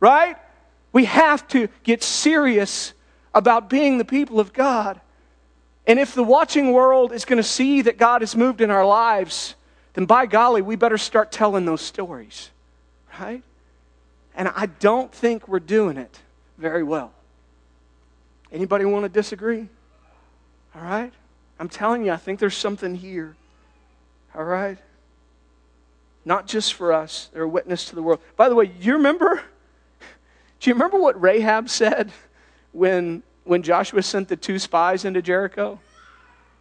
right? 0.00 0.36
We 0.96 1.04
have 1.04 1.46
to 1.48 1.68
get 1.82 2.02
serious 2.02 2.94
about 3.34 3.68
being 3.68 3.98
the 3.98 4.04
people 4.06 4.40
of 4.40 4.54
God. 4.54 4.98
And 5.86 5.98
if 5.98 6.14
the 6.14 6.22
watching 6.22 6.72
world 6.72 7.12
is 7.12 7.26
going 7.26 7.36
to 7.36 7.42
see 7.42 7.82
that 7.82 7.98
God 7.98 8.22
has 8.22 8.34
moved 8.34 8.62
in 8.62 8.70
our 8.70 8.86
lives, 8.86 9.56
then 9.92 10.06
by 10.06 10.24
golly, 10.24 10.62
we 10.62 10.74
better 10.74 10.96
start 10.96 11.30
telling 11.30 11.66
those 11.66 11.82
stories, 11.82 12.48
right? 13.20 13.42
And 14.34 14.48
I 14.56 14.70
don't 14.80 15.12
think 15.12 15.48
we're 15.48 15.60
doing 15.60 15.98
it 15.98 16.18
very 16.56 16.82
well. 16.82 17.12
Anybody 18.50 18.86
want 18.86 19.04
to 19.04 19.10
disagree? 19.10 19.68
All 20.74 20.80
right? 20.80 21.12
I'm 21.60 21.68
telling 21.68 22.06
you, 22.06 22.12
I 22.12 22.16
think 22.16 22.40
there's 22.40 22.56
something 22.56 22.94
here. 22.94 23.36
All 24.34 24.44
right? 24.44 24.78
Not 26.24 26.46
just 26.46 26.72
for 26.72 26.94
us, 26.94 27.28
they're 27.34 27.42
a 27.42 27.48
witness 27.48 27.84
to 27.90 27.94
the 27.94 28.02
world. 28.02 28.20
By 28.34 28.48
the 28.48 28.54
way, 28.54 28.72
you 28.80 28.94
remember 28.94 29.42
do 30.60 30.70
you 30.70 30.74
remember 30.74 30.98
what 30.98 31.20
Rahab 31.20 31.68
said 31.68 32.12
when, 32.72 33.22
when 33.44 33.62
Joshua 33.62 34.02
sent 34.02 34.28
the 34.28 34.36
two 34.36 34.58
spies 34.58 35.04
into 35.04 35.22
Jericho? 35.22 35.78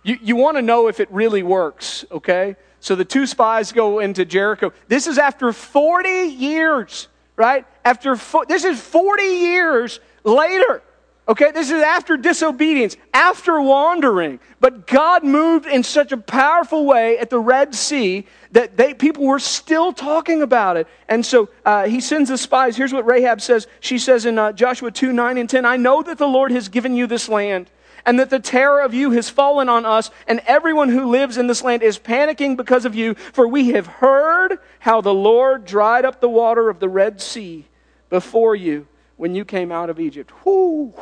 You, 0.04 0.18
you 0.22 0.36
want 0.36 0.58
to 0.58 0.62
know 0.62 0.88
if 0.88 1.00
it 1.00 1.10
really 1.12 1.44
works, 1.44 2.06
okay? 2.12 2.56
So 2.80 2.96
the 2.96 3.06
two 3.06 3.25
spies 3.25 3.72
go 3.72 4.00
into 4.00 4.25
Jericho. 4.25 4.72
This 4.88 5.08
is 5.08 5.18
after 5.18 5.52
40 5.52 6.10
years, 6.10 7.08
right? 7.36 7.66
After 7.84 8.16
fo- 8.16 8.46
this 8.46 8.64
is 8.64 8.80
40 8.80 9.24
years 9.24 10.00
later. 10.24 10.84
Okay, 11.27 11.50
this 11.50 11.72
is 11.72 11.82
after 11.82 12.17
disobedience, 12.17 12.98
after 13.12 13.60
wandering. 13.60 14.39
But 14.60 14.86
God 14.86 15.24
moved 15.24 15.65
in 15.65 15.82
such 15.82 16.12
a 16.12 16.17
powerful 16.17 16.86
way 16.86 17.17
at 17.17 17.32
the 17.32 17.39
Red 17.39 17.74
Sea 17.74 18.27
that 18.51 18.77
they, 18.77 18.94
people 18.94 19.25
were 19.25 19.39
still 19.39 19.91
talking 19.91 20.44
about 20.44 20.77
it. 20.77 20.88
And 21.10 21.25
so 21.25 21.50
uh, 21.65 21.88
he 21.88 22.00
sends 22.00 22.29
the 22.29 22.38
spies. 22.38 22.77
Here's 22.77 22.94
what 22.94 23.08
Rahab 23.08 23.41
says. 23.41 23.65
She 23.79 23.98
says 23.98 24.27
in 24.27 24.38
uh, 24.38 24.51
Joshua 24.51 24.91
2 24.91 25.12
9 25.12 25.38
and 25.39 25.50
10 25.50 25.65
I 25.65 25.77
know 25.77 26.03
that 26.03 26.20
the 26.20 26.27
Lord 26.27 26.51
has 26.51 26.70
given 26.70 26.96
you 26.96 27.08
this 27.08 27.27
land, 27.27 27.72
and 28.05 28.20
that 28.20 28.29
the 28.29 28.39
terror 28.39 28.82
of 28.82 28.94
you 28.94 29.10
has 29.12 29.27
fallen 29.27 29.68
on 29.68 29.83
us, 29.83 30.11
and 30.27 30.42
everyone 30.46 30.90
who 30.90 31.09
lives 31.09 31.38
in 31.40 31.48
this 31.48 31.64
land 31.64 31.81
is 31.81 31.98
panicking 31.98 32.55
because 32.55 32.85
of 32.85 32.94
you. 32.94 33.16
For 33.16 33.48
we 33.48 33.72
have 33.72 33.88
heard 33.88 34.59
how 34.77 35.01
the 35.01 35.14
Lord 35.14 35.66
dried 35.66 36.05
up 36.05 36.22
the 36.22 36.29
water 36.29 36.70
of 36.70 36.79
the 36.79 36.90
Red 36.90 37.20
Sea 37.20 37.66
before 38.11 38.55
you 38.55 38.85
when 39.18 39.36
you 39.36 39.46
came 39.46 39.72
out 39.72 39.90
of 39.90 40.00
Egypt. 40.00 40.32
Whoo! 40.46 40.94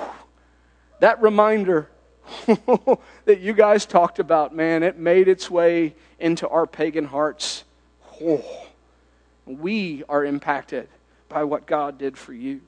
That 0.99 1.21
reminder 1.21 1.89
that 3.25 3.39
you 3.39 3.53
guys 3.53 3.85
talked 3.85 4.19
about, 4.19 4.55
man, 4.55 4.83
it 4.83 4.97
made 4.97 5.27
its 5.27 5.49
way 5.49 5.95
into 6.19 6.47
our 6.47 6.65
pagan 6.65 7.05
hearts. 7.05 7.63
Oh, 8.21 8.43
we 9.45 10.03
are 10.07 10.23
impacted 10.23 10.87
by 11.27 11.43
what 11.43 11.65
God 11.65 11.97
did 11.97 12.17
for 12.17 12.33
you. 12.33 12.61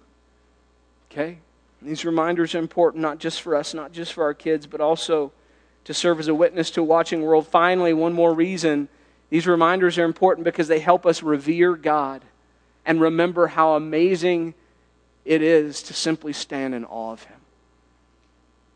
Okay? 1.12 1.38
These 1.82 2.04
reminders 2.04 2.56
are 2.56 2.60
important 2.60 3.02
not 3.02 3.20
just 3.20 3.42
for 3.42 3.56
us, 3.56 3.74
not 3.74 3.92
just 3.92 4.14
for 4.14 4.24
our 4.24 4.34
kids, 4.34 4.66
but 4.66 4.82
also 4.82 5.32
to 5.84 5.94
serve 5.94 6.20
as 6.20 6.28
a 6.28 6.34
witness 6.34 6.72
to 6.72 6.82
a 6.82 6.84
watching 6.84 7.22
world. 7.22 7.48
Finally, 7.48 7.94
one 7.94 8.14
more 8.14 8.34
reason 8.34 8.90
these 9.30 9.48
reminders 9.48 9.98
are 9.98 10.04
important 10.04 10.46
because 10.46 10.68
they 10.68 10.80
help 10.80 11.06
us 11.06 11.24
revere 11.24 11.76
God 11.76 12.24
and 12.86 13.02
remember 13.02 13.48
how 13.48 13.76
amazing 13.76 14.54
it 15.26 15.42
is 15.42 15.84
to 15.84 15.94
simply 15.94 16.32
stand 16.32 16.74
in 16.74 16.86
awe 16.86 17.12
of 17.12 17.24
Him. 17.24 17.38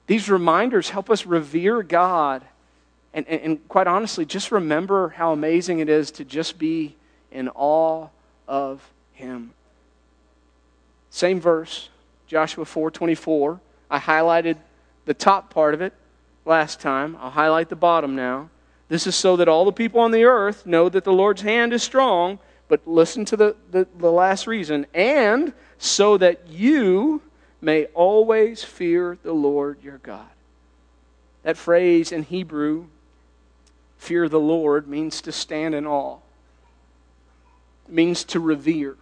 These 0.07 0.29
reminders 0.29 0.89
help 0.89 1.09
us 1.09 1.25
revere 1.25 1.83
God 1.83 2.43
and, 3.13 3.27
and, 3.27 3.41
and, 3.41 3.67
quite 3.67 3.87
honestly, 3.87 4.25
just 4.25 4.51
remember 4.51 5.09
how 5.09 5.31
amazing 5.31 5.79
it 5.79 5.89
is 5.89 6.11
to 6.11 6.25
just 6.25 6.59
be 6.59 6.95
in 7.31 7.49
awe 7.49 8.07
of 8.47 8.87
Him. 9.13 9.51
Same 11.09 11.41
verse, 11.41 11.89
Joshua 12.27 12.65
4:24. 12.65 13.59
I 13.89 13.99
highlighted 13.99 14.57
the 15.05 15.15
top 15.15 15.51
part 15.51 15.73
of 15.73 15.81
it 15.81 15.93
last 16.45 16.79
time. 16.79 17.17
I'll 17.19 17.31
highlight 17.31 17.69
the 17.69 17.75
bottom 17.75 18.15
now. 18.15 18.49
This 18.89 19.07
is 19.07 19.15
so 19.15 19.35
that 19.37 19.47
all 19.47 19.65
the 19.65 19.71
people 19.71 20.01
on 20.01 20.11
the 20.11 20.25
earth 20.25 20.67
know 20.67 20.87
that 20.89 21.03
the 21.03 21.13
Lord's 21.13 21.41
hand 21.41 21.73
is 21.73 21.81
strong. 21.81 22.37
But 22.69 22.87
listen 22.87 23.25
to 23.25 23.35
the, 23.35 23.55
the, 23.71 23.87
the 23.97 24.11
last 24.11 24.47
reason. 24.47 24.85
And 24.93 25.51
so 25.77 26.17
that 26.17 26.47
you 26.47 27.21
may 27.59 27.85
always 27.87 28.63
fear 28.63 29.17
the 29.21 29.33
Lord 29.33 29.83
your 29.83 29.97
God. 29.97 30.29
That 31.43 31.57
phrase 31.57 32.11
in 32.11 32.23
Hebrew, 32.23 32.85
fear 33.97 34.29
the 34.29 34.39
Lord, 34.39 34.87
means 34.87 35.21
to 35.21 35.31
stand 35.31 35.75
in 35.75 35.85
awe, 35.85 36.19
it 37.87 37.93
means 37.93 38.23
to 38.25 38.39
revere. 38.39 38.95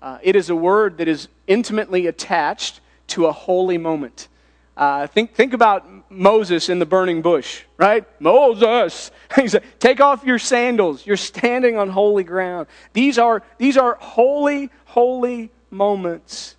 Uh, 0.00 0.18
it 0.22 0.36
is 0.36 0.48
a 0.48 0.56
word 0.56 0.98
that 0.98 1.08
is 1.08 1.28
intimately 1.46 2.06
attached 2.06 2.80
to 3.08 3.26
a 3.26 3.32
holy 3.32 3.78
moment. 3.78 4.28
Uh, 4.76 5.06
think, 5.06 5.34
think 5.34 5.54
about 5.54 6.10
Moses 6.10 6.68
in 6.68 6.78
the 6.78 6.86
burning 6.86 7.22
bush, 7.22 7.62
right? 7.76 8.04
Moses. 8.20 9.10
He 9.34 9.48
said, 9.48 9.64
Take 9.78 10.00
off 10.00 10.24
your 10.24 10.38
sandals. 10.38 11.06
You're 11.06 11.16
standing 11.16 11.76
on 11.76 11.88
holy 11.88 12.24
ground. 12.24 12.68
These 12.92 13.18
are, 13.18 13.42
these 13.58 13.76
are 13.76 13.96
holy, 14.00 14.70
holy 14.84 15.50
moments. 15.70 16.56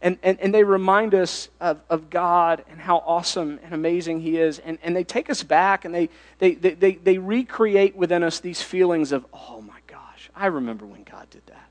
And, 0.00 0.18
and, 0.22 0.40
and 0.40 0.52
they 0.52 0.64
remind 0.64 1.14
us 1.14 1.48
of, 1.60 1.80
of 1.88 2.10
God 2.10 2.64
and 2.68 2.80
how 2.80 2.96
awesome 3.06 3.60
and 3.62 3.72
amazing 3.72 4.20
He 4.20 4.38
is. 4.38 4.58
And, 4.58 4.78
and 4.82 4.96
they 4.96 5.04
take 5.04 5.30
us 5.30 5.42
back 5.42 5.84
and 5.84 5.94
they, 5.94 6.08
they, 6.38 6.54
they, 6.54 6.74
they, 6.74 6.92
they 6.96 7.18
recreate 7.18 7.94
within 7.94 8.22
us 8.22 8.40
these 8.40 8.60
feelings 8.60 9.12
of, 9.12 9.24
oh 9.32 9.60
my 9.60 9.78
gosh, 9.86 10.30
I 10.34 10.46
remember 10.46 10.84
when 10.84 11.04
God 11.04 11.30
did 11.30 11.46
that, 11.46 11.68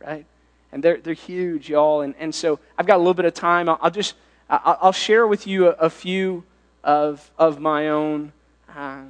right? 0.00 0.24
And 0.72 0.82
they're, 0.82 0.96
they're 0.96 1.14
huge, 1.14 1.68
y'all. 1.68 2.00
And, 2.00 2.14
and 2.18 2.34
so 2.34 2.58
I've 2.78 2.86
got 2.86 2.96
a 2.96 2.98
little 2.98 3.14
bit 3.14 3.26
of 3.26 3.34
time. 3.34 3.68
I'll, 3.68 3.78
I'll 3.82 3.90
just 3.90 4.14
I'll 4.48 4.92
share 4.92 5.26
with 5.26 5.46
you 5.46 5.66
a, 5.66 5.90
few 5.90 6.44
of, 6.84 7.30
of 7.38 7.60
my 7.60 7.88
own. 7.88 8.32
Uh, 8.74 9.02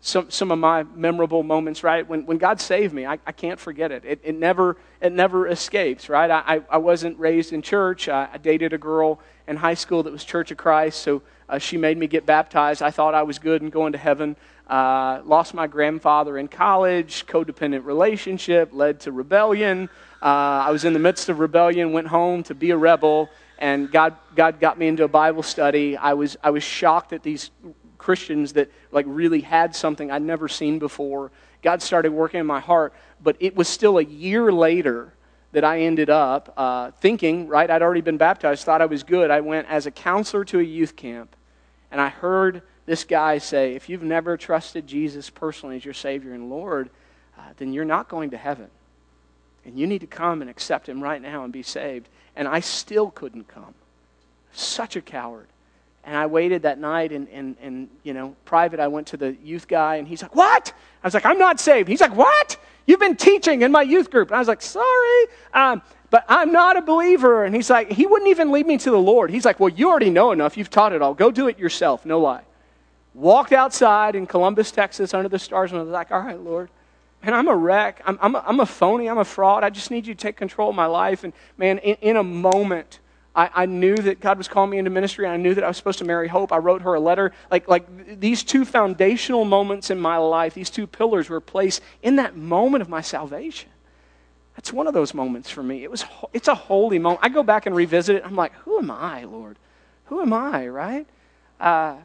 some, 0.00 0.30
some 0.30 0.50
of 0.50 0.58
my 0.58 0.84
memorable 0.94 1.42
moments, 1.42 1.82
right? 1.82 2.08
When, 2.08 2.24
when 2.24 2.38
God 2.38 2.60
saved 2.60 2.94
me, 2.94 3.04
I, 3.04 3.18
I 3.26 3.32
can't 3.32 3.58
forget 3.60 3.92
it. 3.92 4.04
It, 4.04 4.20
it, 4.22 4.34
never, 4.38 4.76
it 5.00 5.12
never 5.12 5.48
escapes, 5.48 6.08
right? 6.08 6.30
I, 6.30 6.62
I 6.70 6.78
wasn't 6.78 7.18
raised 7.18 7.52
in 7.52 7.62
church. 7.62 8.08
I, 8.08 8.28
I 8.32 8.38
dated 8.38 8.72
a 8.72 8.78
girl 8.78 9.20
in 9.46 9.56
high 9.56 9.74
school 9.74 10.02
that 10.04 10.12
was 10.12 10.24
Church 10.24 10.50
of 10.50 10.56
Christ, 10.56 11.00
so 11.02 11.20
uh, 11.48 11.58
she 11.58 11.76
made 11.76 11.98
me 11.98 12.06
get 12.06 12.26
baptized. 12.26 12.80
I 12.80 12.90
thought 12.90 13.14
I 13.14 13.22
was 13.22 13.38
good 13.38 13.60
and 13.60 13.72
going 13.72 13.92
to 13.92 13.98
heaven. 13.98 14.36
Uh, 14.68 15.20
lost 15.24 15.54
my 15.54 15.66
grandfather 15.66 16.38
in 16.38 16.46
college, 16.48 17.26
codependent 17.26 17.84
relationship, 17.84 18.70
led 18.72 19.00
to 19.00 19.12
rebellion. 19.12 19.88
Uh, 20.22 20.26
I 20.66 20.70
was 20.70 20.84
in 20.84 20.92
the 20.92 20.98
midst 20.98 21.28
of 21.28 21.38
rebellion, 21.38 21.92
went 21.92 22.08
home 22.08 22.42
to 22.44 22.54
be 22.54 22.70
a 22.70 22.76
rebel, 22.76 23.30
and 23.58 23.90
God, 23.90 24.16
God 24.34 24.60
got 24.60 24.78
me 24.78 24.86
into 24.86 25.04
a 25.04 25.08
Bible 25.08 25.42
study. 25.42 25.96
I 25.96 26.14
was, 26.14 26.36
I 26.42 26.50
was 26.50 26.62
shocked 26.62 27.12
at 27.12 27.22
these 27.22 27.50
Christians 27.98 28.52
that 28.54 28.70
like 28.92 29.04
really 29.08 29.40
had 29.40 29.74
something 29.74 30.10
I'd 30.10 30.22
never 30.22 30.48
seen 30.48 30.78
before. 30.78 31.30
God 31.62 31.82
started 31.82 32.12
working 32.12 32.40
in 32.40 32.46
my 32.46 32.60
heart, 32.60 32.94
but 33.22 33.36
it 33.40 33.56
was 33.56 33.68
still 33.68 33.98
a 33.98 34.04
year 34.04 34.52
later 34.52 35.12
that 35.52 35.64
I 35.64 35.80
ended 35.80 36.10
up 36.10 36.52
uh, 36.56 36.90
thinking, 36.92 37.48
right? 37.48 37.68
I'd 37.68 37.82
already 37.82 38.00
been 38.00 38.18
baptized, 38.18 38.64
thought 38.64 38.82
I 38.82 38.86
was 38.86 39.02
good. 39.02 39.30
I 39.30 39.40
went 39.40 39.68
as 39.68 39.86
a 39.86 39.90
counselor 39.90 40.44
to 40.46 40.60
a 40.60 40.62
youth 40.62 40.94
camp, 40.94 41.34
and 41.90 42.00
I 42.00 42.08
heard 42.08 42.62
this 42.86 43.04
guy 43.04 43.38
say, 43.38 43.74
if 43.74 43.88
you've 43.88 44.02
never 44.02 44.36
trusted 44.36 44.86
Jesus 44.86 45.30
personally 45.30 45.76
as 45.76 45.84
your 45.84 45.94
Savior 45.94 46.32
and 46.32 46.48
Lord, 46.48 46.90
uh, 47.38 47.42
then 47.56 47.72
you're 47.72 47.84
not 47.84 48.08
going 48.08 48.30
to 48.30 48.36
heaven. 48.36 48.68
And 49.64 49.78
you 49.78 49.86
need 49.86 50.00
to 50.00 50.06
come 50.06 50.40
and 50.40 50.50
accept 50.50 50.88
Him 50.88 51.02
right 51.02 51.20
now 51.20 51.44
and 51.44 51.52
be 51.52 51.62
saved. 51.62 52.08
And 52.38 52.48
I 52.48 52.60
still 52.60 53.10
couldn't 53.10 53.48
come. 53.48 53.74
Such 54.52 54.96
a 54.96 55.02
coward. 55.02 55.48
And 56.04 56.16
I 56.16 56.24
waited 56.24 56.62
that 56.62 56.78
night, 56.78 57.12
and, 57.12 57.28
and, 57.28 57.56
and 57.60 57.90
you 58.02 58.14
know, 58.14 58.34
private, 58.46 58.80
I 58.80 58.88
went 58.88 59.08
to 59.08 59.18
the 59.18 59.36
youth 59.44 59.68
guy, 59.68 59.96
and 59.96 60.08
he's 60.08 60.22
like, 60.22 60.34
What? 60.34 60.72
I 61.02 61.06
was 61.06 61.12
like, 61.12 61.26
I'm 61.26 61.38
not 61.38 61.60
saved. 61.60 61.86
He's 61.86 62.00
like, 62.00 62.16
What? 62.16 62.56
You've 62.86 63.00
been 63.00 63.16
teaching 63.16 63.60
in 63.60 63.70
my 63.70 63.82
youth 63.82 64.10
group. 64.10 64.28
And 64.28 64.36
I 64.36 64.38
was 64.38 64.48
like, 64.48 64.62
Sorry. 64.62 65.26
Um, 65.52 65.82
but 66.10 66.24
I'm 66.28 66.52
not 66.52 66.76
a 66.76 66.82
believer. 66.82 67.44
And 67.44 67.54
he's 67.54 67.68
like, 67.68 67.90
he 67.92 68.06
wouldn't 68.06 68.30
even 68.30 68.50
lead 68.50 68.66
me 68.66 68.78
to 68.78 68.90
the 68.90 68.98
Lord. 68.98 69.30
He's 69.30 69.44
like, 69.44 69.60
well, 69.60 69.68
you 69.68 69.90
already 69.90 70.10
know 70.10 70.32
enough. 70.32 70.56
You've 70.56 70.70
taught 70.70 70.92
it 70.92 71.02
all. 71.02 71.12
Go 71.14 71.30
do 71.30 71.48
it 71.48 71.58
yourself. 71.58 72.06
No 72.06 72.18
lie. 72.20 72.44
Walked 73.14 73.52
outside 73.52 74.14
in 74.14 74.26
Columbus, 74.26 74.70
Texas, 74.70 75.12
under 75.12 75.28
the 75.28 75.38
stars, 75.38 75.72
and 75.72 75.80
I 75.80 75.82
was 75.82 75.90
like, 75.90 76.10
all 76.10 76.20
right, 76.20 76.40
Lord. 76.40 76.70
Man, 77.22 77.34
I'm 77.34 77.48
a 77.48 77.56
wreck. 77.56 78.00
I'm, 78.06 78.18
I'm, 78.22 78.34
a, 78.34 78.44
I'm 78.46 78.60
a 78.60 78.66
phony. 78.66 79.08
I'm 79.08 79.18
a 79.18 79.24
fraud. 79.24 79.64
I 79.64 79.70
just 79.70 79.90
need 79.90 80.06
you 80.06 80.14
to 80.14 80.20
take 80.20 80.36
control 80.36 80.70
of 80.70 80.76
my 80.76 80.86
life. 80.86 81.24
And 81.24 81.32
man, 81.56 81.78
in, 81.78 81.96
in 81.96 82.16
a 82.16 82.22
moment, 82.22 83.00
I, 83.34 83.50
I, 83.54 83.66
knew 83.66 83.96
that 83.96 84.20
God 84.20 84.38
was 84.38 84.48
calling 84.48 84.70
me 84.70 84.78
into 84.78 84.90
ministry. 84.90 85.26
I 85.26 85.36
knew 85.36 85.54
that 85.54 85.64
I 85.64 85.68
was 85.68 85.76
supposed 85.76 85.98
to 85.98 86.04
marry 86.04 86.28
Hope. 86.28 86.52
I 86.52 86.58
wrote 86.58 86.82
her 86.82 86.94
a 86.94 87.00
letter. 87.00 87.32
Like, 87.50 87.68
like 87.68 88.20
these 88.20 88.42
two 88.42 88.64
foundational 88.64 89.44
moments 89.44 89.90
in 89.90 89.98
my 90.00 90.16
life, 90.16 90.54
these 90.54 90.70
two 90.70 90.86
pillars 90.86 91.28
were 91.28 91.40
placed 91.40 91.82
in 92.02 92.16
that 92.16 92.36
moment 92.36 92.82
of 92.82 92.88
my 92.88 93.00
salvation. 93.00 93.70
That's 94.56 94.72
one 94.72 94.88
of 94.88 94.94
those 94.94 95.14
moments 95.14 95.50
for 95.50 95.62
me. 95.62 95.84
It 95.84 95.90
was, 95.90 96.04
it's 96.32 96.48
a 96.48 96.54
holy 96.54 96.98
moment. 96.98 97.20
I 97.22 97.28
go 97.28 97.44
back 97.44 97.66
and 97.66 97.76
revisit 97.76 98.16
it. 98.16 98.22
I'm 98.24 98.34
like, 98.34 98.52
who 98.64 98.78
am 98.78 98.90
I, 98.90 99.24
Lord? 99.24 99.56
Who 100.06 100.20
am 100.20 100.32
I, 100.32 100.66
right? 100.66 101.06
Uh, 101.60 101.96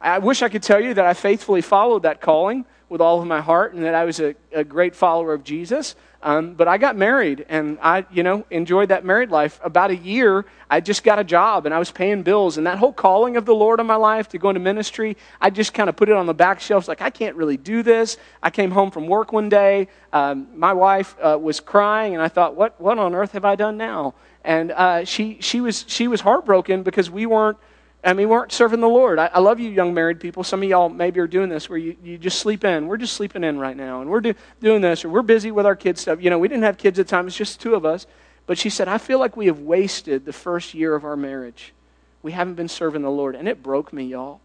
I 0.00 0.18
wish 0.18 0.42
I 0.42 0.48
could 0.48 0.62
tell 0.62 0.80
you 0.80 0.94
that 0.94 1.04
I 1.04 1.12
faithfully 1.12 1.60
followed 1.60 2.04
that 2.04 2.20
calling 2.20 2.64
with 2.88 3.00
all 3.00 3.20
of 3.20 3.26
my 3.26 3.40
heart 3.40 3.74
and 3.74 3.84
that 3.84 3.94
I 3.94 4.04
was 4.04 4.20
a, 4.20 4.34
a 4.52 4.64
great 4.64 4.94
follower 4.94 5.34
of 5.34 5.44
Jesus. 5.44 5.94
Um, 6.20 6.54
but 6.54 6.66
I 6.66 6.78
got 6.78 6.96
married 6.96 7.46
and 7.48 7.78
I, 7.80 8.04
you 8.10 8.24
know, 8.24 8.44
enjoyed 8.50 8.88
that 8.88 9.04
married 9.04 9.30
life. 9.30 9.60
About 9.62 9.92
a 9.92 9.96
year, 9.96 10.46
I 10.68 10.80
just 10.80 11.04
got 11.04 11.20
a 11.20 11.24
job 11.24 11.64
and 11.64 11.72
I 11.72 11.78
was 11.78 11.92
paying 11.92 12.24
bills. 12.24 12.58
And 12.58 12.66
that 12.66 12.78
whole 12.78 12.92
calling 12.92 13.36
of 13.36 13.44
the 13.44 13.54
Lord 13.54 13.78
on 13.78 13.86
my 13.86 13.94
life 13.94 14.28
to 14.30 14.38
go 14.38 14.48
into 14.50 14.60
ministry, 14.60 15.16
I 15.40 15.50
just 15.50 15.74
kind 15.74 15.88
of 15.88 15.94
put 15.94 16.08
it 16.08 16.16
on 16.16 16.26
the 16.26 16.34
back 16.34 16.58
shelf. 16.58 16.88
Like, 16.88 17.02
I 17.02 17.10
can't 17.10 17.36
really 17.36 17.56
do 17.56 17.84
this. 17.84 18.16
I 18.42 18.50
came 18.50 18.72
home 18.72 18.90
from 18.90 19.06
work 19.06 19.32
one 19.32 19.48
day. 19.48 19.88
Um, 20.12 20.48
my 20.54 20.72
wife 20.72 21.14
uh, 21.22 21.38
was 21.40 21.60
crying 21.60 22.14
and 22.14 22.22
I 22.22 22.28
thought, 22.28 22.56
what, 22.56 22.80
what 22.80 22.98
on 22.98 23.14
earth 23.14 23.32
have 23.32 23.44
I 23.44 23.54
done 23.54 23.76
now? 23.76 24.14
And 24.42 24.72
uh, 24.72 25.04
she, 25.04 25.38
she, 25.40 25.60
was, 25.60 25.84
she 25.86 26.08
was 26.08 26.20
heartbroken 26.20 26.82
because 26.82 27.10
we 27.10 27.26
weren't 27.26 27.58
and 28.04 28.16
we 28.16 28.26
weren't 28.26 28.52
serving 28.52 28.80
the 28.80 28.88
Lord. 28.88 29.18
I, 29.18 29.26
I, 29.26 29.40
love 29.40 29.58
you, 29.58 29.70
young 29.70 29.92
married 29.92 30.20
people. 30.20 30.44
Some 30.44 30.62
of 30.62 30.68
y'all 30.68 30.88
maybe 30.88 31.18
are 31.20 31.26
doing 31.26 31.48
this 31.48 31.68
where 31.68 31.78
you, 31.78 31.96
you 32.02 32.16
just 32.16 32.38
sleep 32.38 32.64
in. 32.64 32.86
We're 32.86 32.96
just 32.96 33.14
sleeping 33.14 33.42
in 33.42 33.58
right 33.58 33.76
now, 33.76 34.00
and 34.00 34.10
we're 34.10 34.20
do, 34.20 34.34
doing 34.60 34.80
this, 34.80 35.04
or 35.04 35.08
we're 35.08 35.22
busy 35.22 35.50
with 35.50 35.66
our 35.66 35.74
kids' 35.74 36.02
stuff. 36.02 36.22
You 36.22 36.30
know, 36.30 36.38
we 36.38 36.48
didn't 36.48 36.62
have 36.62 36.78
kids 36.78 36.98
at 36.98 37.06
the 37.06 37.10
time, 37.10 37.26
it's 37.26 37.36
just 37.36 37.60
two 37.60 37.74
of 37.74 37.84
us. 37.84 38.06
But 38.46 38.56
she 38.56 38.70
said, 38.70 38.88
I 38.88 38.98
feel 38.98 39.18
like 39.18 39.36
we 39.36 39.46
have 39.46 39.60
wasted 39.60 40.24
the 40.24 40.32
first 40.32 40.74
year 40.74 40.94
of 40.94 41.04
our 41.04 41.16
marriage. 41.16 41.74
We 42.22 42.32
haven't 42.32 42.54
been 42.54 42.68
serving 42.68 43.02
the 43.02 43.10
Lord. 43.10 43.34
And 43.34 43.46
it 43.46 43.62
broke 43.62 43.92
me, 43.92 44.04
y'all. 44.04 44.40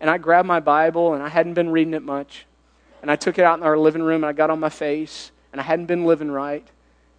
And 0.00 0.08
I 0.08 0.18
grabbed 0.18 0.46
my 0.46 0.60
Bible, 0.60 1.14
and 1.14 1.22
I 1.22 1.28
hadn't 1.28 1.54
been 1.54 1.70
reading 1.70 1.94
it 1.94 2.02
much. 2.02 2.46
And 3.02 3.10
I 3.10 3.16
took 3.16 3.38
it 3.38 3.44
out 3.44 3.58
in 3.58 3.64
our 3.64 3.76
living 3.76 4.02
room, 4.02 4.22
and 4.22 4.26
I 4.26 4.32
got 4.32 4.50
on 4.50 4.60
my 4.60 4.68
face, 4.68 5.32
and 5.50 5.60
I 5.60 5.64
hadn't 5.64 5.86
been 5.86 6.04
living 6.04 6.30
right. 6.30 6.66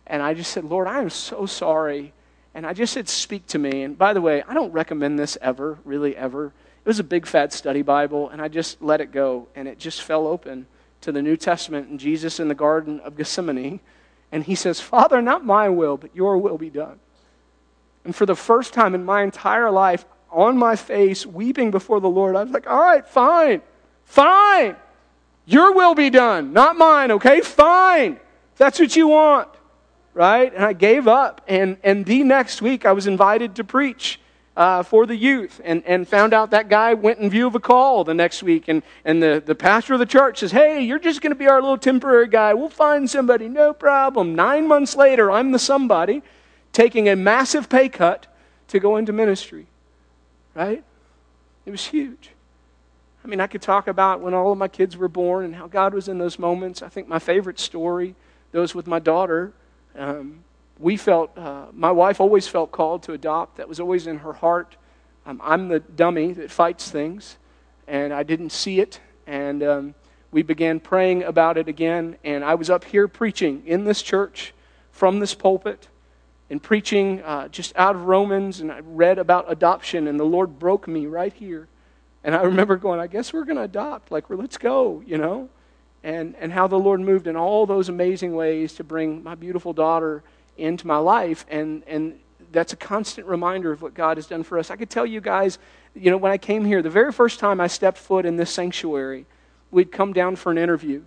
And 0.07 0.21
I 0.21 0.33
just 0.33 0.51
said, 0.51 0.63
Lord, 0.63 0.87
I 0.87 1.01
am 1.01 1.09
so 1.09 1.45
sorry 1.45 2.13
and 2.59 2.67
I 2.67 2.73
just 2.73 2.91
said, 2.91 3.07
Speak 3.07 3.47
to 3.47 3.57
me. 3.57 3.83
And 3.83 3.97
by 3.97 4.11
the 4.11 4.19
way, 4.19 4.43
I 4.43 4.53
don't 4.53 4.73
recommend 4.73 5.17
this 5.17 5.37
ever, 5.41 5.79
really 5.85 6.13
ever. 6.17 6.47
It 6.47 6.85
was 6.85 6.99
a 6.99 7.05
big 7.05 7.25
fat 7.25 7.53
study 7.53 7.83
Bible, 7.83 8.27
and 8.27 8.41
I 8.41 8.49
just 8.49 8.81
let 8.81 8.99
it 8.99 9.13
go, 9.13 9.47
and 9.55 9.65
it 9.65 9.79
just 9.79 10.01
fell 10.01 10.27
open 10.27 10.67
to 10.99 11.13
the 11.13 11.21
New 11.21 11.37
Testament 11.37 11.87
and 11.87 11.97
Jesus 11.97 12.37
in 12.37 12.49
the 12.49 12.55
Garden 12.55 12.99
of 12.99 13.15
Gethsemane. 13.15 13.79
And 14.33 14.43
he 14.43 14.55
says, 14.55 14.81
Father, 14.81 15.21
not 15.21 15.45
my 15.45 15.69
will, 15.69 15.95
but 15.95 16.13
your 16.13 16.37
will 16.37 16.57
be 16.57 16.69
done. 16.69 16.99
And 18.03 18.13
for 18.13 18.25
the 18.25 18.35
first 18.35 18.73
time 18.73 18.93
in 18.93 19.05
my 19.05 19.23
entire 19.23 19.71
life, 19.71 20.03
on 20.29 20.57
my 20.57 20.75
face, 20.75 21.25
weeping 21.25 21.71
before 21.71 22.01
the 22.01 22.09
Lord, 22.09 22.35
I 22.35 22.43
was 22.43 22.51
like, 22.51 22.69
All 22.69 22.81
right, 22.81 23.07
fine, 23.07 23.61
fine. 24.03 24.75
Your 25.45 25.73
will 25.73 25.95
be 25.95 26.09
done, 26.09 26.51
not 26.51 26.75
mine, 26.75 27.11
okay? 27.11 27.39
Fine. 27.39 28.19
That's 28.57 28.81
what 28.81 28.97
you 28.97 29.07
want 29.07 29.47
right? 30.13 30.53
And 30.53 30.63
I 30.63 30.73
gave 30.73 31.07
up. 31.07 31.41
And, 31.47 31.77
and 31.83 32.05
the 32.05 32.23
next 32.23 32.61
week, 32.61 32.85
I 32.85 32.91
was 32.91 33.07
invited 33.07 33.55
to 33.55 33.63
preach 33.63 34.19
uh, 34.57 34.83
for 34.83 35.05
the 35.05 35.15
youth 35.15 35.61
and, 35.63 35.81
and 35.85 36.05
found 36.07 36.33
out 36.33 36.51
that 36.51 36.67
guy 36.67 36.93
went 36.93 37.19
in 37.19 37.29
view 37.29 37.47
of 37.47 37.55
a 37.55 37.59
call 37.59 38.03
the 38.03 38.13
next 38.13 38.43
week. 38.43 38.67
And, 38.67 38.83
and 39.05 39.23
the, 39.23 39.41
the 39.43 39.55
pastor 39.55 39.93
of 39.93 39.99
the 39.99 40.05
church 40.05 40.39
says, 40.39 40.51
Hey, 40.51 40.81
you're 40.81 40.99
just 40.99 41.21
going 41.21 41.31
to 41.31 41.39
be 41.39 41.47
our 41.47 41.61
little 41.61 41.77
temporary 41.77 42.27
guy. 42.27 42.53
We'll 42.53 42.69
find 42.69 43.09
somebody, 43.09 43.47
no 43.47 43.73
problem. 43.73 44.35
Nine 44.35 44.67
months 44.67 44.97
later, 44.97 45.31
I'm 45.31 45.51
the 45.51 45.59
somebody 45.59 46.21
taking 46.73 47.07
a 47.07 47.15
massive 47.15 47.69
pay 47.69 47.87
cut 47.87 48.27
to 48.67 48.79
go 48.79 48.97
into 48.97 49.13
ministry, 49.13 49.67
right? 50.53 50.83
It 51.65 51.71
was 51.71 51.85
huge. 51.85 52.31
I 53.23 53.27
mean, 53.27 53.39
I 53.39 53.47
could 53.47 53.61
talk 53.61 53.87
about 53.87 54.21
when 54.21 54.33
all 54.33 54.51
of 54.51 54.57
my 54.57 54.67
kids 54.67 54.97
were 54.97 55.07
born 55.07 55.45
and 55.45 55.55
how 55.55 55.67
God 55.67 55.93
was 55.93 56.07
in 56.07 56.17
those 56.17 56.39
moments. 56.39 56.81
I 56.81 56.89
think 56.89 57.07
my 57.07 57.19
favorite 57.19 57.59
story, 57.59 58.15
those 58.51 58.75
with 58.75 58.87
my 58.87 58.99
daughter, 58.99 59.53
um, 59.99 60.43
we 60.79 60.95
felt, 60.95 61.37
uh, 61.37 61.65
my 61.73 61.91
wife 61.91 62.21
always 62.21 62.47
felt 62.47 62.71
called 62.71 63.03
to 63.03 63.13
adopt. 63.13 63.57
That 63.57 63.67
was 63.67 63.79
always 63.79 64.07
in 64.07 64.19
her 64.19 64.33
heart. 64.33 64.77
Um, 65.25 65.41
I'm 65.43 65.67
the 65.67 65.81
dummy 65.81 66.31
that 66.33 66.49
fights 66.49 66.89
things, 66.89 67.37
and 67.87 68.13
I 68.13 68.23
didn't 68.23 68.51
see 68.51 68.79
it. 68.79 68.99
And 69.27 69.61
um, 69.61 69.95
we 70.31 70.41
began 70.41 70.79
praying 70.79 71.23
about 71.23 71.57
it 71.57 71.67
again. 71.67 72.17
And 72.23 72.43
I 72.43 72.55
was 72.55 72.69
up 72.69 72.85
here 72.85 73.07
preaching 73.07 73.61
in 73.65 73.83
this 73.83 74.01
church 74.01 74.53
from 74.91 75.19
this 75.19 75.35
pulpit 75.35 75.89
and 76.49 76.63
preaching 76.63 77.21
uh, 77.21 77.49
just 77.49 77.75
out 77.75 77.95
of 77.95 78.05
Romans. 78.05 78.61
And 78.61 78.71
I 78.71 78.79
read 78.79 79.19
about 79.19 79.51
adoption, 79.51 80.07
and 80.07 80.19
the 80.19 80.23
Lord 80.23 80.57
broke 80.57 80.87
me 80.87 81.05
right 81.05 81.33
here. 81.33 81.67
And 82.23 82.33
I 82.33 82.43
remember 82.43 82.77
going, 82.77 82.99
I 82.99 83.07
guess 83.07 83.33
we're 83.33 83.45
going 83.45 83.57
to 83.57 83.63
adopt. 83.63 84.11
Like, 84.11 84.29
let's 84.29 84.57
go, 84.57 85.03
you 85.05 85.17
know? 85.17 85.49
And, 86.03 86.35
and 86.39 86.51
how 86.51 86.67
the 86.67 86.79
Lord 86.79 87.01
moved 87.01 87.27
in 87.27 87.35
all 87.35 87.65
those 87.65 87.89
amazing 87.89 88.33
ways 88.33 88.73
to 88.73 88.83
bring 88.83 89.23
my 89.23 89.35
beautiful 89.35 89.73
daughter 89.73 90.23
into 90.57 90.87
my 90.87 90.97
life. 90.97 91.45
And, 91.49 91.83
and 91.87 92.19
that's 92.51 92.73
a 92.73 92.77
constant 92.77 93.27
reminder 93.27 93.71
of 93.71 93.81
what 93.81 93.93
God 93.93 94.17
has 94.17 94.27
done 94.27 94.43
for 94.43 94.57
us. 94.57 94.71
I 94.71 94.75
could 94.75 94.89
tell 94.89 95.05
you 95.05 95.21
guys, 95.21 95.59
you 95.93 96.11
know, 96.11 96.17
when 96.17 96.31
I 96.31 96.37
came 96.37 96.65
here, 96.65 96.81
the 96.81 96.89
very 96.89 97.11
first 97.11 97.39
time 97.39 97.59
I 97.59 97.67
stepped 97.67 97.97
foot 97.97 98.25
in 98.25 98.37
this 98.37 98.51
sanctuary, 98.51 99.25
we'd 99.71 99.91
come 99.91 100.13
down 100.13 100.35
for 100.35 100.51
an 100.51 100.57
interview. 100.57 101.03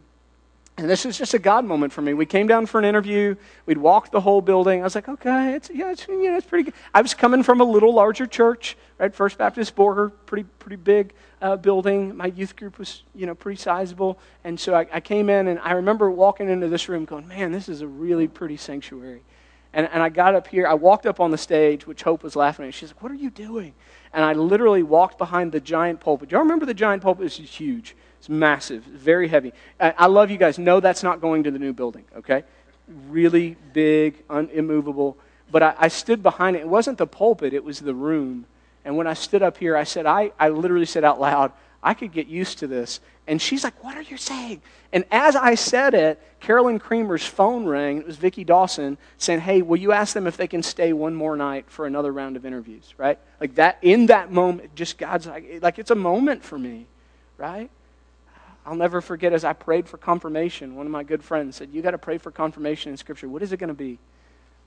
And 0.79 0.89
this 0.89 1.05
was 1.05 1.19
just 1.19 1.35
a 1.35 1.39
God 1.39 1.67
moment 1.67 1.93
for 1.93 2.01
me. 2.01 2.15
We 2.15 2.25
came 2.25 2.47
down 2.47 2.65
for 2.65 2.79
an 2.79 2.87
interview. 2.87 3.37
We'd 3.67 3.77
walked 3.77 4.11
the 4.11 4.23
whole 4.23 4.41
building. 4.41 4.81
I 4.81 4.85
was 4.85 4.95
like, 4.95 5.09
okay, 5.09 5.53
it's, 5.55 5.71
yeah, 5.73 5.93
it's, 5.93 6.09
you 6.09 6.31
know, 6.31 6.37
it's 6.37 6.47
pretty 6.47 6.65
good. 6.65 6.75
I 6.95 7.03
was 7.03 7.13
coming 7.13 7.43
from 7.43 7.61
a 7.61 7.65
little 7.65 7.93
larger 7.93 8.27
church, 8.27 8.77
right? 8.99 9.15
First 9.15 9.37
Baptist 9.37 9.77
Borger, 9.77 10.11
pretty, 10.25 10.45
pretty 10.59 10.77
big 10.77 11.13
uh, 11.43 11.57
building. 11.57 12.17
My 12.17 12.27
youth 12.27 12.57
group 12.57 12.79
was, 12.79 13.03
you 13.15 13.27
know, 13.27 13.35
pretty 13.35 13.61
sizable. 13.61 14.19
And 14.45 14.59
so 14.59 14.75
I, 14.75 14.87
I 14.91 15.01
came 15.01 15.29
in, 15.29 15.47
and 15.49 15.61
I 15.61 15.73
remember 15.73 16.11
walking 16.11 16.49
into 16.49 16.69
this 16.69 16.89
room 16.89 17.05
going, 17.05 17.29
man, 17.29 17.53
this 17.53 17.69
is 17.69 17.83
a 17.83 17.87
really 17.87 18.27
pretty 18.27 18.57
sanctuary. 18.57 19.21
And, 19.75 19.89
and 19.93 20.03
I 20.03 20.09
got 20.09 20.35
up 20.35 20.49
here. 20.49 20.67
I 20.67 20.75
walked 20.75 21.05
up 21.05 21.21
on 21.21 21.31
the 21.31 21.39
stage, 21.39 21.87
which 21.87 22.03
Hope 22.03 22.23
was 22.23 22.35
laughing 22.35 22.67
at. 22.67 22.75
She's 22.75 22.91
like, 22.91 23.03
what 23.03 23.13
are 23.13 23.17
you 23.17 23.31
doing? 23.31 23.75
And 24.13 24.25
I 24.25 24.33
literally 24.33 24.83
walked 24.83 25.19
behind 25.19 25.53
the 25.53 25.61
giant 25.61 26.01
pulpit. 26.01 26.31
Do 26.31 26.35
y'all 26.35 26.43
remember 26.43 26.67
the 26.67 26.75
giant 26.75 27.03
pulpit? 27.03 27.27
It's 27.27 27.37
huge. 27.37 27.95
It's 28.23 28.29
massive, 28.29 28.85
very 28.85 29.27
heavy. 29.27 29.53
I 29.81 30.07
love 30.07 30.31
you 30.31 30.39
guys. 30.39 30.57
No, 30.57 30.79
that's 30.79 31.03
not 31.03 31.21
going 31.21 31.43
to 31.43 31.51
the 31.51 31.59
new 31.59 31.73
building, 31.73 32.05
okay? 32.19 32.45
Really 33.09 33.57
big, 33.73 34.23
un- 34.31 34.49
immovable. 34.53 35.19
But 35.51 35.65
I, 35.65 35.75
I 35.77 35.89
stood 35.89 36.23
behind 36.23 36.55
it. 36.55 36.61
It 36.61 36.69
wasn't 36.69 36.99
the 36.99 37.07
pulpit, 37.09 37.53
it 37.53 37.65
was 37.65 37.81
the 37.81 37.97
room. 37.97 38.47
And 38.85 38.97
when 38.97 39.09
I 39.09 39.15
stood 39.15 39.43
up 39.43 39.57
here, 39.57 39.77
I 39.77 39.83
said, 39.83 40.07
I, 40.07 40.31
I 40.39 40.51
literally 40.51 40.87
said 40.87 41.03
out 41.03 41.19
loud, 41.21 41.51
I 41.83 41.95
could 41.95 42.13
get 42.13 42.29
used 42.29 42.61
to 42.61 42.69
this. 42.69 43.01
And 43.27 43.43
she's 43.43 43.65
like, 43.65 43.83
What 43.83 43.97
are 43.97 44.03
you 44.03 44.17
saying? 44.17 44.63
And 44.93 45.05
as 45.11 45.35
I 45.35 45.57
said 45.57 45.93
it, 45.93 46.23
Carolyn 46.39 46.79
Creamer's 46.79 47.27
phone 47.27 47.65
rang. 47.65 47.99
It 47.99 48.07
was 48.07 48.19
Vicki 48.19 48.45
Dawson 48.45 48.99
saying, 49.19 49.41
Hey, 49.41 49.63
will 49.63 49.79
you 49.79 49.91
ask 49.91 50.15
them 50.15 50.29
if 50.29 50.37
they 50.37 50.47
can 50.47 50.63
stay 50.63 50.93
one 50.93 51.17
more 51.17 51.35
night 51.35 51.65
for 51.67 51.87
another 51.87 52.13
round 52.13 52.37
of 52.37 52.47
interviews, 52.47 52.95
right? 52.99 53.19
Like 53.41 53.57
that, 53.57 53.79
in 53.83 54.07
that 54.07 54.31
moment, 54.31 54.77
just 54.77 54.97
God's 54.97 55.27
like, 55.27 55.59
like 55.61 55.81
it's 55.81 55.91
a 55.91 55.97
moment 55.97 56.45
for 56.45 56.57
me, 56.57 56.87
right? 57.37 57.69
I'll 58.65 58.77
never 58.77 59.01
forget 59.01 59.33
as 59.33 59.45
I 59.45 59.53
prayed 59.53 59.89
for 59.89 59.99
confirmation, 59.99 60.77
one 60.77 60.87
of 60.87 60.93
my 60.93 61.03
good 61.03 61.23
friends 61.25 61.57
said, 61.57 61.71
You 61.73 61.83
got 61.83 61.91
to 61.93 61.99
pray 61.99 62.19
for 62.19 62.31
confirmation 62.31 62.91
in 62.91 62.97
Scripture. 62.97 63.29
What 63.29 63.43
is 63.43 63.53
it 63.53 63.57
going 63.57 63.69
to 63.69 63.75
be? 63.75 63.99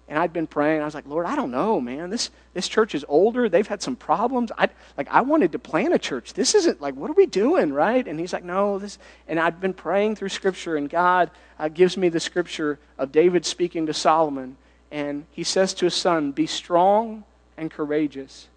And 0.08 0.19
I'd 0.19 0.34
been 0.34 0.45
praying. 0.45 0.81
I 0.81 0.86
was 0.86 0.93
like, 0.93 1.08
Lord, 1.08 1.25
I 1.25 1.36
don't 1.36 1.49
know, 1.49 1.81
man. 1.81 2.12
This, 2.12 2.29
this 2.53 2.67
church 2.67 2.93
is 2.93 3.03
older. 3.08 3.49
They've 3.49 3.67
had 3.67 3.81
some 3.81 3.95
problems. 3.95 4.51
I, 4.55 4.69
like, 4.97 5.08
I 5.10 5.21
wanted 5.21 5.53
to 5.53 5.60
plant 5.60 5.95
a 5.95 5.99
church. 5.99 6.34
This 6.34 6.53
isn't, 6.53 6.79
like, 6.79 6.95
what 6.95 7.10
are 7.10 7.13
we 7.15 7.25
doing, 7.25 7.73
right? 7.73 8.08
And 8.08 8.19
he's 8.19 8.31
like, 8.31 8.43
no, 8.43 8.77
this. 8.77 8.99
And 9.27 9.39
I'd 9.39 9.60
been 9.60 9.73
praying 9.73 10.17
through 10.17 10.29
Scripture, 10.29 10.75
and 10.75 10.88
God 10.89 11.31
uh, 11.58 11.69
gives 11.69 11.97
me 11.97 12.10
the 12.10 12.19
Scripture 12.19 12.77
of 12.99 13.12
David 13.12 13.47
speaking 13.47 13.88
to 13.88 13.93
Solomon. 13.93 14.58
And 14.91 15.25
he 15.31 15.43
says 15.43 15.73
to 15.75 15.86
his 15.86 15.95
son, 15.95 16.31
Be 16.34 16.45
strong 16.45 17.23
and 17.58 17.71
courageous, 17.71 18.47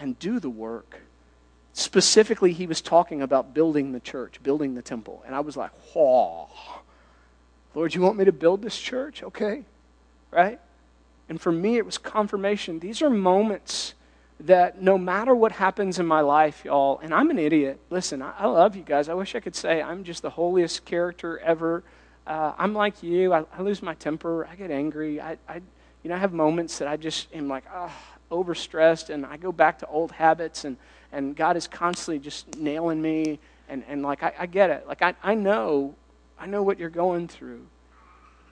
and 0.00 0.18
do 0.18 0.40
the 0.40 0.50
work. 0.50 1.00
Specifically, 1.72 2.52
he 2.52 2.66
was 2.66 2.80
talking 2.80 3.22
about 3.22 3.54
building 3.54 3.92
the 3.92 4.00
church, 4.00 4.42
building 4.42 4.74
the 4.74 4.82
temple. 4.82 5.22
And 5.26 5.34
I 5.34 5.40
was 5.40 5.56
like, 5.56 5.70
whoa. 5.94 6.48
Lord, 7.74 7.94
you 7.94 8.02
want 8.02 8.16
me 8.16 8.24
to 8.26 8.32
build 8.32 8.62
this 8.62 8.78
church? 8.78 9.22
Okay. 9.22 9.64
Right? 10.30 10.60
And 11.28 11.40
for 11.40 11.52
me, 11.52 11.78
it 11.78 11.86
was 11.86 11.98
confirmation. 11.98 12.78
These 12.78 13.00
are 13.00 13.10
moments 13.10 13.94
that 14.40 14.82
no 14.82 14.98
matter 14.98 15.34
what 15.34 15.52
happens 15.52 15.98
in 15.98 16.06
my 16.06 16.20
life, 16.20 16.64
y'all, 16.64 16.98
and 17.02 17.14
I'm 17.14 17.30
an 17.30 17.38
idiot. 17.38 17.78
Listen, 17.90 18.20
I, 18.22 18.32
I 18.38 18.46
love 18.46 18.76
you 18.76 18.82
guys. 18.82 19.08
I 19.08 19.14
wish 19.14 19.34
I 19.34 19.40
could 19.40 19.54
say 19.54 19.80
I'm 19.80 20.04
just 20.04 20.22
the 20.22 20.30
holiest 20.30 20.84
character 20.84 21.38
ever. 21.38 21.84
Uh, 22.26 22.52
I'm 22.58 22.74
like 22.74 23.02
you. 23.02 23.32
I, 23.32 23.44
I, 23.56 23.62
lose 23.62 23.82
my 23.82 23.94
temper. 23.94 24.46
I 24.46 24.56
get 24.56 24.70
angry. 24.70 25.20
I, 25.20 25.38
I, 25.48 25.56
you 26.02 26.10
know, 26.10 26.16
I 26.16 26.18
have 26.18 26.32
moments 26.32 26.78
that 26.78 26.88
I 26.88 26.96
just 26.96 27.28
am 27.32 27.48
like, 27.48 27.64
oh, 27.72 27.92
overstressed, 28.30 29.10
and 29.10 29.24
I 29.24 29.36
go 29.36 29.52
back 29.52 29.78
to 29.80 29.86
old 29.86 30.12
habits, 30.12 30.64
and, 30.64 30.76
and 31.12 31.36
God 31.36 31.56
is 31.56 31.68
constantly 31.68 32.18
just 32.18 32.56
nailing 32.56 33.00
me. 33.00 33.38
And, 33.68 33.84
and 33.86 34.02
like, 34.02 34.22
I, 34.22 34.32
I 34.40 34.46
get 34.46 34.70
it. 34.70 34.86
Like, 34.86 35.02
I, 35.02 35.14
I 35.22 35.34
know, 35.34 35.94
I 36.38 36.46
know 36.46 36.62
what 36.62 36.78
you're 36.78 36.90
going 36.90 37.28
through. 37.28 37.66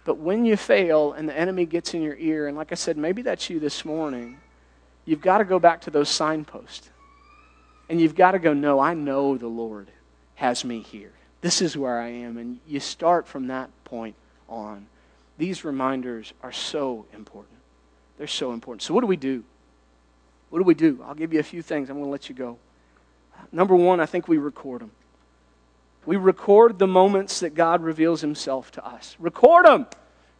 But 0.04 0.18
when 0.18 0.44
you 0.44 0.56
fail 0.56 1.12
and 1.12 1.28
the 1.28 1.36
enemy 1.36 1.66
gets 1.66 1.94
in 1.94 2.02
your 2.02 2.16
ear, 2.16 2.48
and 2.48 2.56
like 2.56 2.72
I 2.72 2.74
said, 2.74 2.96
maybe 2.96 3.22
that's 3.22 3.50
you 3.50 3.60
this 3.60 3.84
morning, 3.84 4.38
you've 5.04 5.20
got 5.20 5.38
to 5.38 5.44
go 5.44 5.58
back 5.58 5.80
to 5.82 5.90
those 5.90 6.08
signposts. 6.08 6.90
And 7.88 8.00
you've 8.00 8.14
got 8.14 8.32
to 8.32 8.38
go, 8.38 8.52
no, 8.52 8.78
I 8.78 8.94
know 8.94 9.36
the 9.36 9.48
Lord 9.48 9.88
has 10.36 10.64
me 10.64 10.80
here. 10.80 11.12
This 11.40 11.60
is 11.60 11.76
where 11.76 12.00
I 12.00 12.08
am. 12.08 12.36
And 12.36 12.60
you 12.66 12.80
start 12.80 13.26
from 13.26 13.48
that 13.48 13.70
point 13.84 14.14
on. 14.48 14.86
These 15.38 15.64
reminders 15.64 16.32
are 16.42 16.52
so 16.52 17.06
important. 17.14 17.56
They're 18.18 18.26
so 18.26 18.52
important. 18.52 18.82
So, 18.82 18.92
what 18.92 19.00
do 19.00 19.06
we 19.06 19.16
do? 19.16 19.42
What 20.50 20.58
do 20.58 20.64
we 20.64 20.74
do? 20.74 21.02
I'll 21.06 21.14
give 21.14 21.32
you 21.32 21.40
a 21.40 21.44
few 21.44 21.62
things. 21.62 21.88
I'm 21.88 21.96
going 21.96 22.06
to 22.06 22.10
let 22.10 22.28
you 22.28 22.34
go. 22.34 22.58
Number 23.52 23.74
one, 23.74 24.00
I 24.00 24.06
think 24.06 24.28
we 24.28 24.36
record 24.38 24.82
them. 24.82 24.90
We 26.06 26.16
record 26.16 26.78
the 26.78 26.86
moments 26.86 27.40
that 27.40 27.54
God 27.54 27.82
reveals 27.82 28.20
himself 28.20 28.70
to 28.72 28.86
us. 28.86 29.16
Record 29.18 29.66
them, 29.66 29.86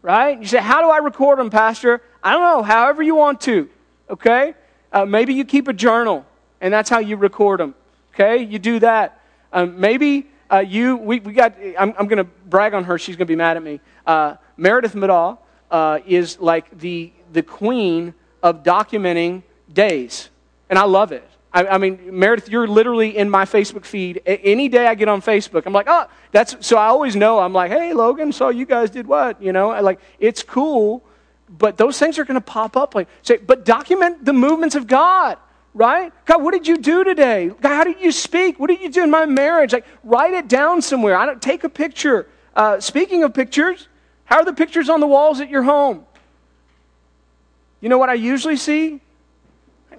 right? 0.03 0.39
You 0.39 0.47
say, 0.47 0.59
How 0.59 0.81
do 0.81 0.89
I 0.89 0.99
record 0.99 1.39
them, 1.39 1.51
Pastor? 1.51 2.03
I 2.23 2.33
don't 2.33 2.43
know, 2.43 2.63
however 2.63 3.03
you 3.03 3.15
want 3.15 3.41
to, 3.43 3.69
okay? 4.09 4.55
Uh, 4.93 5.05
maybe 5.05 5.35
you 5.35 5.45
keep 5.45 5.69
a 5.69 5.73
journal, 5.73 6.27
and 6.61 6.73
that's 6.73 6.91
how 6.91 6.99
you 6.99 7.17
record 7.17 7.61
them, 7.61 7.75
okay? 8.15 8.43
You 8.43 8.59
do 8.59 8.79
that. 8.81 9.21
Um, 9.53 9.81
maybe 9.81 10.29
uh, 10.51 10.59
you, 10.59 10.97
we, 10.97 11.21
we 11.21 11.33
got, 11.33 11.55
I'm, 11.79 11.95
I'm 11.99 12.07
going 12.07 12.19
to 12.19 12.25
brag 12.25 12.75
on 12.75 12.85
her, 12.85 12.99
she's 12.99 13.17
going 13.17 13.27
to 13.27 13.31
be 13.31 13.37
mad 13.37 13.57
at 13.57 13.63
me. 13.63 13.81
Uh, 14.07 14.37
Meredith 14.57 14.95
Middaugh 14.95 15.39
uh, 15.71 16.01
is 16.07 16.41
like 16.41 16.79
the, 16.79 17.13
the 17.33 17.43
queen 17.43 18.15
of 18.43 18.63
documenting 18.63 19.43
days, 19.73 20.31
and 20.69 20.79
I 20.79 20.85
love 20.85 21.13
it. 21.13 21.29
I, 21.53 21.67
I, 21.67 21.79
mean, 21.79 22.19
Meredith, 22.19 22.49
you're 22.49 22.69
literally 22.69 23.17
in 23.17 23.29
my 23.29 23.45
Facebook 23.45 23.85
feed. 23.85 24.23
A- 24.25 24.41
any 24.41 24.69
day 24.69 24.87
I 24.87 24.95
get 24.95 25.09
on 25.09 25.21
Facebook, 25.21 25.67
I'm 25.67 25.73
like, 25.73 25.87
oh, 25.89 26.07
that's, 26.31 26.65
so 26.65 26.77
I 26.77 26.87
always 26.87 27.17
know, 27.17 27.41
I'm 27.41 27.53
like, 27.53 27.73
hey, 27.73 27.93
Logan, 27.93 28.33
so 28.33 28.51
you 28.51 28.67
guys 28.67 28.91
did 28.91 29.07
what? 29.07 29.43
You 29.43 29.53
know, 29.53 29.71
I, 29.71 29.81
like, 29.81 30.01
it's 30.21 30.43
cool, 30.43 31.03
but 31.49 31.77
those 31.77 31.99
things 31.99 32.19
are 32.19 32.25
going 32.25 32.37
to 32.37 32.41
pop 32.41 32.77
up. 32.77 32.95
Like, 32.95 33.09
say, 33.23 33.39
but 33.39 33.65
document 33.65 34.25
the 34.25 34.33
movements 34.33 34.77
of 34.77 34.87
God, 34.87 35.39
right? 35.75 36.13
God, 36.25 36.43
what 36.43 36.53
did 36.53 36.69
you 36.69 36.77
do 36.79 37.03
today? 37.03 37.49
God, 37.61 37.75
how 37.75 37.85
did 37.85 38.01
you 38.01 38.13
speak? 38.13 38.61
What 38.61 38.69
did 38.69 38.81
you 38.81 38.89
do 38.89 39.03
in 39.03 39.11
my 39.11 39.27
marriage? 39.27 39.73
Like, 39.73 39.87
write 40.05 40.35
it 40.35 40.47
down 40.47 40.83
somewhere. 40.83 41.17
I 41.17 41.27
don't, 41.27 41.43
take 41.43 41.65
a 41.65 41.69
picture. 41.69 42.29
Uh, 42.55 42.79
speaking 42.79 43.25
of 43.25 43.35
pictures, 43.35 43.89
how 44.25 44.37
are 44.37 44.45
the 44.45 44.53
pictures 44.53 44.89
on 44.89 45.01
the 45.01 45.07
walls 45.09 45.41
at 45.41 45.51
your 45.51 45.65
home? 45.65 46.07
You 47.81 47.89
know 47.89 47.99
what 47.99 48.09
I 48.09 48.15
usually 48.15 48.57
see? 48.57 49.01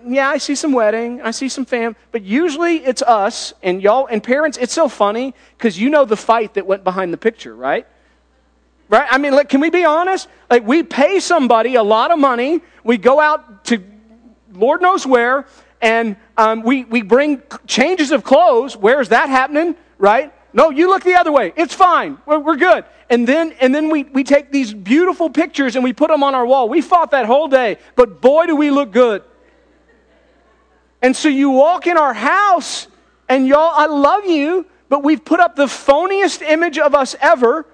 Yeah, 0.06 0.30
I 0.30 0.38
see 0.38 0.56
some 0.56 0.72
wedding, 0.72 1.22
I 1.22 1.32
see 1.32 1.50
some 1.50 1.66
fam, 1.66 1.96
but 2.12 2.24
usually 2.24 2.78
it's 2.78 3.02
us 3.02 3.54
and 3.64 3.82
y'all 3.82 4.08
and 4.08 4.24
parents. 4.24 4.58
It's 4.58 4.74
so 4.74 4.88
funny 4.90 5.34
because 5.58 5.80
you 5.80 5.90
know 5.90 6.06
the 6.06 6.18
fight 6.18 6.56
that 6.56 6.66
went 6.66 6.84
behind 6.84 7.14
the 7.14 7.18
picture, 7.18 7.56
right? 7.56 7.88
Right? 8.90 9.08
I 9.10 9.18
mean, 9.18 9.34
like, 9.34 9.50
can 9.50 9.62
we 9.62 9.70
be 9.70 9.86
honest? 9.86 10.28
Like, 10.50 10.68
we 10.68 10.84
pay 10.84 11.20
somebody 11.20 11.76
a 11.76 11.84
lot 11.84 12.12
of 12.12 12.20
money, 12.20 12.62
we 12.84 12.98
go 12.98 13.20
out 13.20 13.66
to 13.66 13.82
Lord 14.54 14.82
knows 14.82 15.06
where, 15.06 15.46
and 15.82 16.16
um, 16.38 16.62
we, 16.62 16.84
we 16.84 17.02
bring 17.02 17.42
changes 17.68 18.12
of 18.12 18.24
clothes. 18.24 18.76
Where's 18.76 19.10
that 19.10 19.30
happening? 19.30 19.76
Right? 19.98 20.34
No, 20.54 20.70
you 20.70 20.90
look 20.90 21.04
the 21.04 21.16
other 21.16 21.32
way. 21.32 21.54
It's 21.56 21.74
fine. 21.74 22.18
We're, 22.26 22.40
we're, 22.40 22.58
good. 22.58 22.84
And 23.10 23.28
then, 23.28 23.54
and 23.62 23.74
then 23.74 23.90
we, 23.90 24.04
we 24.04 24.24
take 24.24 24.52
these 24.52 24.74
beautiful 24.74 25.30
pictures 25.30 25.76
and 25.76 25.84
we 25.84 25.94
put 25.94 26.10
them 26.10 26.24
on 26.24 26.36
our 26.36 26.46
wall. 26.46 26.68
We 26.68 26.82
fought 26.82 27.12
that 27.12 27.26
whole 27.26 27.48
day, 27.48 27.78
but 27.96 28.22
boy, 28.22 28.48
do 28.48 28.56
we 28.56 28.72
look 28.72 28.92
good. 28.92 29.24
And 31.02 31.16
so 31.16 31.30
you 31.30 31.50
walk 31.50 31.88
in 31.88 31.98
our 31.98 32.14
house, 32.14 32.88
and 33.28 33.48
y'all, 33.48 33.72
I 33.74 33.88
love 33.88 34.26
you, 34.26 34.66
but 34.90 35.04
we've 35.04 35.24
put 35.24 35.40
up 35.40 35.56
the 35.56 35.66
phoniest 35.66 36.42
image 36.42 36.78
of 36.78 36.94
us 36.94 37.16
ever. 37.22 37.66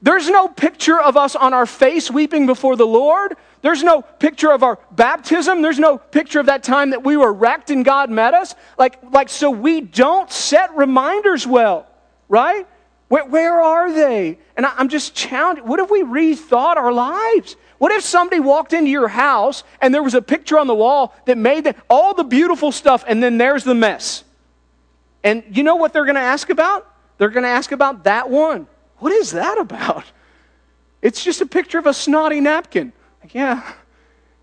There's 0.00 0.28
no 0.28 0.48
picture 0.48 1.00
of 1.00 1.16
us 1.16 1.36
on 1.36 1.54
our 1.54 1.66
face 1.66 2.10
weeping 2.10 2.46
before 2.46 2.74
the 2.76 2.86
Lord. 2.86 3.36
There's 3.60 3.84
no 3.84 4.02
picture 4.02 4.50
of 4.50 4.64
our 4.64 4.80
baptism. 4.90 5.62
There's 5.62 5.78
no 5.78 5.96
picture 5.96 6.40
of 6.40 6.46
that 6.46 6.64
time 6.64 6.90
that 6.90 7.04
we 7.04 7.16
were 7.16 7.32
wrecked 7.32 7.70
and 7.70 7.84
God 7.84 8.10
met 8.10 8.34
us. 8.34 8.56
Like, 8.76 8.98
like 9.12 9.28
so 9.28 9.50
we 9.50 9.80
don't 9.80 10.30
set 10.30 10.76
reminders 10.76 11.46
well, 11.46 11.86
right? 12.28 12.66
Where, 13.06 13.26
where 13.26 13.60
are 13.60 13.92
they? 13.92 14.38
And 14.56 14.66
I, 14.66 14.72
I'm 14.76 14.88
just 14.88 15.14
challenged. 15.14 15.62
What 15.62 15.78
if 15.78 15.90
we 15.90 16.02
rethought 16.02 16.76
our 16.76 16.92
lives? 16.92 17.54
What 17.82 17.90
if 17.90 18.04
somebody 18.04 18.38
walked 18.38 18.72
into 18.74 18.92
your 18.92 19.08
house 19.08 19.64
and 19.80 19.92
there 19.92 20.04
was 20.04 20.14
a 20.14 20.22
picture 20.22 20.56
on 20.56 20.68
the 20.68 20.74
wall 20.74 21.16
that 21.24 21.36
made 21.36 21.64
the, 21.64 21.74
all 21.90 22.14
the 22.14 22.22
beautiful 22.22 22.70
stuff 22.70 23.04
and 23.08 23.20
then 23.20 23.38
there's 23.38 23.64
the 23.64 23.74
mess? 23.74 24.22
And 25.24 25.42
you 25.50 25.64
know 25.64 25.74
what 25.74 25.92
they're 25.92 26.04
going 26.04 26.14
to 26.14 26.20
ask 26.20 26.48
about? 26.48 26.88
They're 27.18 27.28
going 27.30 27.42
to 27.42 27.48
ask 27.48 27.72
about 27.72 28.04
that 28.04 28.30
one. 28.30 28.68
What 28.98 29.10
is 29.10 29.32
that 29.32 29.58
about? 29.58 30.04
It's 31.02 31.24
just 31.24 31.40
a 31.40 31.46
picture 31.46 31.76
of 31.76 31.86
a 31.86 31.92
snotty 31.92 32.38
napkin. 32.38 32.92
Like, 33.20 33.34
yeah, 33.34 33.72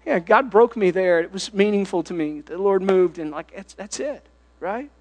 yeah, 0.06 0.19
God 0.19 0.49
broke 0.49 0.75
me 0.75 0.91
there. 0.91 1.21
It 1.21 1.32
was 1.32 1.54
meaningful 1.54 2.04
to 2.04 2.13
me. 2.13 2.41
The 2.41 2.58
Lord 2.58 2.82
moved, 2.82 3.19
and 3.19 3.32
like, 3.32 3.56
that's, 3.56 3.73
that's 3.73 4.02
it, 4.02 4.25
right? 4.60 4.91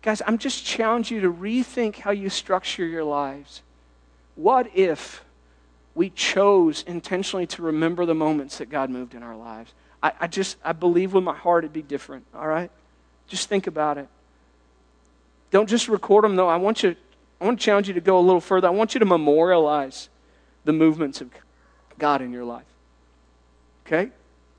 Guys, 0.00 0.22
I'm 0.26 0.38
just 0.38 0.64
challenging 0.64 1.16
you 1.16 1.20
to 1.20 1.30
rethink 1.30 1.96
how 1.96 2.12
you 2.12 2.30
structure 2.30 2.86
your 2.86 3.04
lives. 3.04 3.60
What 4.36 4.74
if 4.74 5.22
we 5.98 6.10
chose 6.10 6.84
intentionally 6.86 7.44
to 7.44 7.60
remember 7.60 8.06
the 8.06 8.14
moments 8.14 8.58
that 8.58 8.70
God 8.70 8.88
moved 8.88 9.16
in 9.16 9.24
our 9.24 9.34
lives. 9.34 9.74
I, 10.00 10.12
I 10.20 10.26
just, 10.28 10.56
I 10.64 10.72
believe 10.72 11.12
with 11.12 11.24
my 11.24 11.34
heart 11.34 11.64
it'd 11.64 11.72
be 11.72 11.82
different, 11.82 12.24
all 12.32 12.46
right? 12.46 12.70
Just 13.26 13.48
think 13.48 13.66
about 13.66 13.98
it. 13.98 14.06
Don't 15.50 15.68
just 15.68 15.88
record 15.88 16.22
them, 16.22 16.36
though. 16.36 16.48
I 16.48 16.56
want 16.56 16.84
you, 16.84 16.94
I 17.40 17.46
want 17.46 17.58
to 17.58 17.64
challenge 17.64 17.88
you 17.88 17.94
to 17.94 18.00
go 18.00 18.16
a 18.16 18.20
little 18.20 18.40
further. 18.40 18.68
I 18.68 18.70
want 18.70 18.94
you 18.94 19.00
to 19.00 19.06
memorialize 19.06 20.08
the 20.64 20.72
movements 20.72 21.20
of 21.20 21.30
God 21.98 22.22
in 22.22 22.32
your 22.32 22.44
life. 22.44 22.62
Okay? 23.84 24.12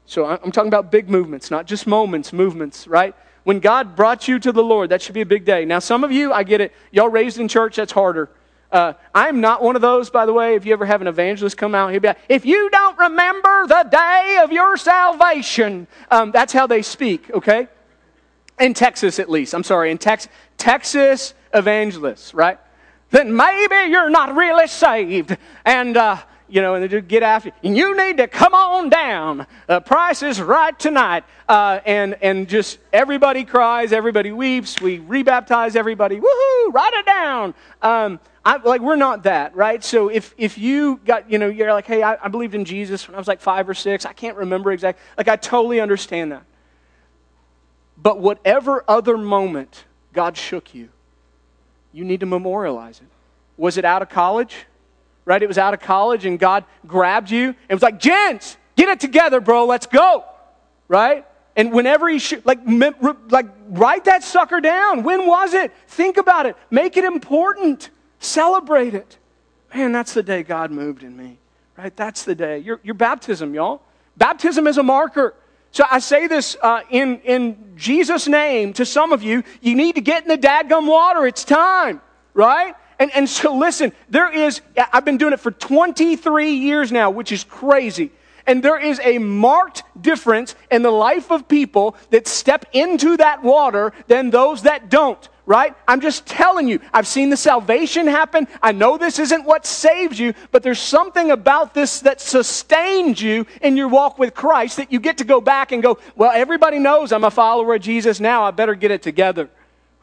So 0.06 0.26
I'm 0.26 0.52
talking 0.52 0.68
about 0.68 0.92
big 0.92 1.10
movements, 1.10 1.50
not 1.50 1.68
just 1.68 1.88
moments, 1.88 2.34
movements, 2.34 2.86
right? 2.86 3.16
When 3.46 3.62
God 3.62 3.96
brought 3.96 4.28
you 4.28 4.40
to 4.40 4.52
the 4.52 4.64
Lord, 4.64 4.90
that 4.90 5.02
should 5.02 5.16
be 5.16 5.22
a 5.22 5.26
big 5.26 5.46
day. 5.46 5.64
Now, 5.64 5.80
some 5.80 6.04
of 6.04 6.12
you, 6.12 6.34
I 6.34 6.44
get 6.44 6.60
it. 6.60 6.74
Y'all 6.92 7.08
raised 7.08 7.40
in 7.40 7.48
church, 7.48 7.78
that's 7.78 7.94
harder. 7.94 8.30
Uh, 8.72 8.94
I'm 9.16 9.42
not 9.42 9.64
one 9.64 9.76
of 9.76 9.82
those, 9.82 10.10
by 10.10 10.26
the 10.26 10.34
way. 10.34 10.56
If 10.56 10.66
you 10.66 10.74
ever 10.74 10.86
have 10.86 11.02
an 11.02 11.08
evangelist 11.08 11.58
come 11.58 11.74
out, 11.74 11.92
he'll 11.92 12.00
be 12.00 12.10
like, 12.10 12.20
if 12.30 12.46
you 12.46 12.70
don't 12.70 12.98
remember 12.98 13.68
the 13.68 13.88
day 13.90 14.40
of 14.44 14.52
your 14.52 14.78
salvation, 14.78 15.88
um, 16.12 16.32
that's 16.32 16.54
how 16.54 16.68
they 16.68 16.84
speak, 16.84 17.32
okay? 17.32 17.68
In 18.60 18.76
Texas, 18.76 19.18
at 19.20 19.30
least. 19.30 19.56
I'm 19.56 19.64
sorry, 19.64 19.90
in 19.90 19.98
Tex- 19.98 20.28
Texas 20.58 21.34
evangelists, 21.54 22.34
right? 22.34 22.60
Then 23.10 23.36
maybe 23.36 23.90
you're 23.90 24.10
not 24.10 24.36
really 24.36 24.68
saved. 24.68 25.36
And, 25.66 25.98
uh, 25.98 26.18
you 26.50 26.62
know, 26.62 26.76
and 26.76 26.84
they 26.84 26.88
just 26.88 27.08
get 27.08 27.24
after 27.24 27.50
you. 27.50 27.54
And 27.64 27.78
you 27.78 27.96
need 27.96 28.18
to 28.18 28.28
come 28.28 28.54
on 28.54 28.90
down. 28.90 29.46
The 29.68 29.82
price 29.82 30.24
is 30.24 30.42
right 30.42 30.78
tonight. 30.78 31.24
Uh, 31.48 31.80
and, 31.86 32.16
and 32.22 32.48
just 32.50 32.80
everybody 32.92 33.46
cries, 33.46 33.94
everybody 33.94 34.32
weeps. 34.32 34.82
We 34.82 35.00
rebaptize 35.00 35.76
everybody. 35.76 36.20
Woohoo! 36.20 36.74
Write 36.74 36.94
it 36.94 37.06
down. 37.06 37.54
Um, 37.82 38.20
I, 38.44 38.58
like 38.58 38.82
we're 38.82 38.96
not 38.96 39.24
that, 39.24 39.56
right? 39.56 39.84
So 39.84 40.10
if 40.10 40.34
if 40.38 40.58
you 40.58 41.00
got, 41.06 41.30
you 41.30 41.38
know, 41.38 41.48
you're 41.48 41.72
like, 41.74 41.86
hey, 41.86 42.02
I, 42.02 42.18
I 42.24 42.30
believed 42.30 42.56
in 42.56 42.66
Jesus 42.66 43.08
when 43.08 43.16
I 43.16 43.18
was 43.18 43.28
like 43.28 43.42
five 43.42 43.68
or 43.70 43.74
six. 43.74 44.06
I 44.06 44.14
can't 44.14 44.38
remember 44.38 44.72
exactly. 44.72 45.04
Like 45.18 45.28
I 45.28 45.36
totally 45.36 45.80
understand 45.80 46.32
that. 46.32 46.44
But 48.02 48.20
whatever 48.20 48.84
other 48.88 49.18
moment 49.18 49.84
God 50.14 50.38
shook 50.38 50.74
you, 50.74 50.90
you 51.92 52.06
need 52.06 52.22
to 52.22 52.26
memorialize 52.26 53.02
it. 53.02 53.08
Was 53.58 53.78
it 53.78 53.84
out 53.84 54.02
of 54.02 54.10
college? 54.10 54.56
Right? 55.30 55.44
It 55.44 55.48
was 55.48 55.60
out 55.60 55.76
of 55.76 55.80
college 55.80 56.26
and 56.26 56.40
God 56.40 56.66
grabbed 56.88 57.30
you 57.30 57.54
and 57.70 57.78
was 57.78 57.84
like, 57.84 58.00
gents, 58.00 58.58
get 58.76 58.90
it 58.90 59.00
together, 59.00 59.40
bro. 59.40 59.68
Let's 59.68 59.86
go. 59.86 60.26
Right? 60.88 61.24
And 61.56 61.72
whenever 61.72 62.10
he 62.10 62.18
should, 62.18 62.44
like, 62.48 62.58
like, 63.30 63.46
write 63.68 64.06
that 64.06 64.24
sucker 64.24 64.60
down. 64.60 65.04
When 65.04 65.28
was 65.28 65.54
it? 65.54 65.72
Think 65.86 66.18
about 66.18 66.48
it. 66.48 66.56
Make 66.72 66.98
it 66.98 67.04
important. 67.04 67.92
Celebrate 68.18 68.96
it. 68.96 69.20
Man, 69.72 69.92
that's 69.92 70.16
the 70.16 70.24
day 70.24 70.42
God 70.42 70.72
moved 70.72 71.04
in 71.04 71.16
me, 71.16 71.38
right? 71.78 71.96
That's 71.96 72.24
the 72.24 72.34
day. 72.34 72.58
Your, 72.58 72.80
your 72.82 72.96
baptism, 72.96 73.54
y'all. 73.54 73.84
Baptism 74.18 74.66
is 74.66 74.80
a 74.80 74.84
marker. 74.84 75.36
So 75.70 75.84
I 75.92 76.00
say 76.00 76.26
this 76.26 76.58
uh, 76.64 76.82
in, 76.90 77.20
in 77.20 77.74
Jesus' 77.76 78.28
name 78.28 78.74
to 78.74 78.84
some 78.84 79.14
of 79.14 79.22
you. 79.22 79.44
You 79.62 79.76
need 79.76 79.94
to 79.94 80.02
get 80.02 80.24
in 80.24 80.28
the 80.30 80.40
dadgum 80.40 80.88
water. 80.88 81.28
It's 81.28 81.44
time, 81.44 82.02
right? 82.34 82.74
And, 83.00 83.12
and 83.16 83.30
so 83.30 83.56
listen, 83.56 83.94
there 84.10 84.32
is, 84.32 84.62
I've 84.92 85.06
been 85.06 85.18
doing 85.18 85.34
it 85.34 85.40
for 85.40 85.52
23 85.52 86.52
years 86.52 86.92
now, 86.92 87.10
which 87.10 87.32
is 87.32 87.44
crazy. 87.46 88.12
And 88.46 88.64
there 88.64 88.80
is 88.80 89.00
a 89.04 89.20
marked 89.20 89.84
difference 90.00 90.56
in 90.70 90.82
the 90.82 90.92
life 90.92 91.32
of 91.32 91.48
people 91.48 91.96
that 92.10 92.28
step 92.28 92.66
into 92.74 93.18
that 93.18 93.44
water 93.44 93.94
than 94.08 94.30
those 94.30 94.64
that 94.64 94.90
don't 94.90 95.28
right? 95.50 95.76
I'm 95.88 96.00
just 96.00 96.28
telling 96.28 96.68
you, 96.68 96.80
I've 96.94 97.08
seen 97.08 97.32
the 97.32 97.36
salvation 97.36 98.06
happen. 98.06 98.48
I 98.62 98.72
know 98.72 99.00
this 99.00 99.18
isn't 99.18 99.46
what 99.46 99.66
saves 99.66 100.20
you, 100.20 100.36
but 100.52 100.62
there's 100.62 100.78
something 100.78 101.32
about 101.32 101.74
this 101.74 102.02
that 102.02 102.22
sustains 102.22 103.20
you 103.20 103.48
in 103.60 103.76
your 103.76 103.88
walk 103.88 104.20
with 104.20 104.36
Christ 104.36 104.78
that 104.78 104.92
you 104.92 105.00
get 105.00 105.18
to 105.18 105.24
go 105.24 105.42
back 105.42 105.72
and 105.72 105.82
go, 105.82 105.98
well, 106.16 106.30
everybody 106.32 106.78
knows 106.78 107.12
I'm 107.12 107.24
a 107.24 107.32
follower 107.32 107.74
of 107.74 107.82
Jesus 107.82 108.20
now. 108.20 108.44
I 108.44 108.52
better 108.52 108.76
get 108.76 108.92
it 108.92 109.02
together, 109.02 109.50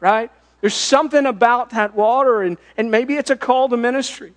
right? 0.01 0.33
There's 0.67 0.75
something 0.75 1.27
about 1.27 1.71
that 1.71 1.95
water, 1.95 2.43
and, 2.43 2.59
and 2.77 2.91
maybe 2.91 3.15
it's 3.15 3.31
a 3.31 3.37
call 3.37 3.69
to 3.69 3.77
ministry. 3.77 4.33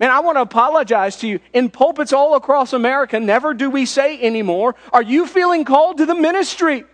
Man, 0.00 0.10
I 0.10 0.20
want 0.20 0.38
to 0.38 0.40
apologize 0.40 1.16
to 1.16 1.28
you. 1.28 1.40
In 1.52 1.68
pulpits 1.68 2.10
all 2.10 2.36
across 2.36 2.72
America, 2.72 3.20
never 3.20 3.52
do 3.52 3.68
we 3.68 3.84
say 3.84 4.18
anymore, 4.18 4.76
Are 4.94 5.02
you 5.02 5.26
feeling 5.26 5.66
called 5.66 5.98
to 5.98 6.06
the 6.06 6.14
ministry? 6.14 6.84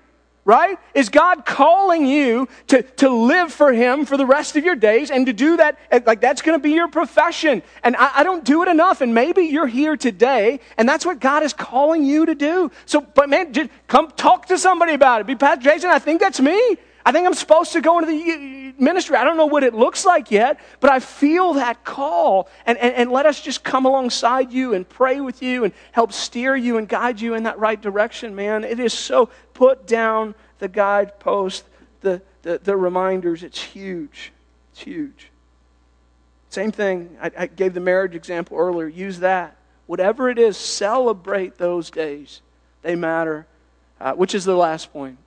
right? 0.44 0.79
Is 0.94 1.09
God 1.11 1.46
calling 1.46 2.05
you 2.05 2.48
to, 2.68 2.83
to 2.83 3.11
live 3.11 3.53
for 3.53 3.72
Him 3.72 4.07
for 4.07 4.16
the 4.16 4.26
rest 4.26 4.57
of 4.57 4.64
your 4.64 4.74
days 4.74 5.12
and 5.12 5.26
to 5.26 5.33
do 5.33 5.59
that? 5.59 5.79
Like 6.05 6.20
that's 6.20 6.42
going 6.42 6.59
to 6.59 6.62
be 6.62 6.72
your 6.72 6.88
profession. 6.88 7.62
And 7.85 7.94
I, 7.94 8.11
I, 8.16 8.22
don't 8.24 8.42
do 8.42 8.62
it 8.62 8.68
enough. 8.68 9.03
And 9.03 9.14
maybe 9.14 9.42
you're 9.42 9.68
here 9.68 9.96
today 9.96 10.59
and 10.79 10.88
that's 10.88 11.07
what 11.07 11.20
God 11.20 11.44
is 11.44 11.53
calling 11.53 12.05
you 12.05 12.26
to 12.26 12.35
do. 12.35 12.72
So, 12.87 13.03
but 13.03 13.29
man, 13.29 13.53
just 13.53 13.70
come 13.87 14.11
talk 14.16 14.46
to 14.46 14.59
somebody 14.59 14.94
about 14.94 15.20
it. 15.20 15.29
Be 15.29 15.37
Pastor 15.37 15.62
Jason, 15.62 15.90
I 15.90 16.00
think 16.00 16.20
that's 16.20 16.40
me. 16.40 16.79
I 17.11 17.12
think 17.12 17.27
I'm 17.27 17.35
supposed 17.35 17.73
to 17.73 17.81
go 17.81 17.99
into 17.99 18.12
the 18.12 18.73
ministry. 18.79 19.16
I 19.16 19.25
don't 19.25 19.37
know 19.37 19.46
what 19.46 19.64
it 19.64 19.75
looks 19.75 20.05
like 20.05 20.31
yet, 20.31 20.61
but 20.79 20.92
I 20.92 21.01
feel 21.01 21.55
that 21.55 21.83
call. 21.83 22.49
And, 22.66 22.79
and, 22.79 22.94
and 22.94 23.11
let 23.11 23.27
us 23.27 23.40
just 23.40 23.64
come 23.64 23.85
alongside 23.85 24.53
you 24.53 24.75
and 24.75 24.88
pray 24.88 25.20
with 25.20 25.42
you 25.42 25.64
and 25.64 25.73
help 25.90 26.12
steer 26.12 26.55
you 26.55 26.79
and 26.79 26.88
guide 26.88 27.20
you 27.20 27.35
in 27.35 27.42
that 27.42 27.59
right 27.59 27.83
direction, 27.83 28.37
man. 28.37 28.62
It 28.62 28.79
is 28.79 28.92
so 28.92 29.29
put 29.55 29.88
down 29.88 30.37
the 30.61 30.68
guidepost, 30.68 31.64
the, 32.01 32.23
the, 32.42 32.61
the 32.62 32.77
reminders. 32.77 33.42
It's 33.42 33.61
huge. 33.61 34.31
It's 34.70 34.83
huge. 34.83 35.33
Same 36.49 36.70
thing. 36.70 37.16
I, 37.20 37.33
I 37.37 37.46
gave 37.49 37.75
the 37.75 37.81
marriage 37.81 38.14
example 38.14 38.57
earlier. 38.57 38.87
Use 38.87 39.18
that. 39.18 39.57
Whatever 39.88 40.31
it 40.31 40.38
is, 40.38 40.57
celebrate 40.57 41.59
those 41.59 41.90
days. 41.90 42.40
They 42.83 42.94
matter. 42.94 43.49
Uh, 44.01 44.12
which 44.12 44.33
is 44.33 44.44
the 44.44 44.55
last 44.55 44.92
point 44.92 45.18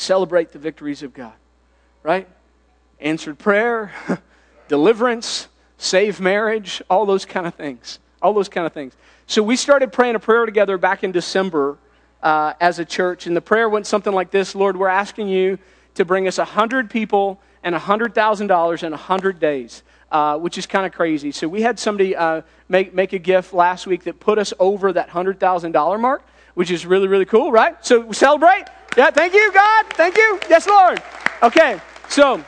celebrate 0.00 0.52
the 0.52 0.58
victories 0.58 1.02
of 1.02 1.12
God, 1.14 1.32
right? 2.02 2.28
Answered 3.00 3.38
prayer, 3.38 3.92
deliverance, 4.68 5.48
save 5.76 6.20
marriage, 6.20 6.82
all 6.90 7.06
those 7.06 7.24
kind 7.24 7.46
of 7.46 7.54
things. 7.54 7.98
All 8.20 8.32
those 8.32 8.48
kind 8.48 8.66
of 8.66 8.72
things. 8.72 8.94
So 9.26 9.42
we 9.42 9.56
started 9.56 9.92
praying 9.92 10.16
a 10.16 10.18
prayer 10.18 10.44
together 10.44 10.76
back 10.76 11.04
in 11.04 11.12
December 11.12 11.78
uh, 12.22 12.54
as 12.60 12.80
a 12.80 12.84
church, 12.84 13.26
and 13.26 13.36
the 13.36 13.40
prayer 13.40 13.68
went 13.68 13.86
something 13.86 14.12
like 14.12 14.30
this 14.30 14.54
Lord, 14.54 14.76
we're 14.76 14.88
asking 14.88 15.28
you 15.28 15.58
to 15.94 16.04
bring 16.04 16.26
us 16.26 16.38
100 16.38 16.90
people 16.90 17.40
and 17.62 17.74
$100,000 17.74 18.82
in 18.82 18.90
100 18.90 19.40
days. 19.40 19.82
Uh, 20.10 20.38
which 20.38 20.56
is 20.56 20.64
kind 20.64 20.86
of 20.86 20.92
crazy. 20.92 21.30
So 21.30 21.46
we 21.46 21.60
had 21.60 21.78
somebody 21.78 22.16
uh, 22.16 22.40
make, 22.66 22.94
make 22.94 23.12
a 23.12 23.18
gift 23.18 23.52
last 23.52 23.86
week 23.86 24.04
that 24.04 24.18
put 24.18 24.38
us 24.38 24.54
over 24.58 24.90
that 24.94 25.10
$100,000 25.10 26.00
mark, 26.00 26.26
which 26.54 26.70
is 26.70 26.86
really, 26.86 27.08
really 27.08 27.26
cool, 27.26 27.52
right? 27.52 27.76
So 27.84 28.10
celebrate. 28.12 28.64
Yeah, 28.98 29.12
thank 29.12 29.32
you, 29.32 29.52
God. 29.52 29.86
Thank 29.90 30.16
you. 30.16 30.40
Yes, 30.50 30.66
Lord. 30.66 31.00
Okay, 31.40 31.80
so, 32.08 32.44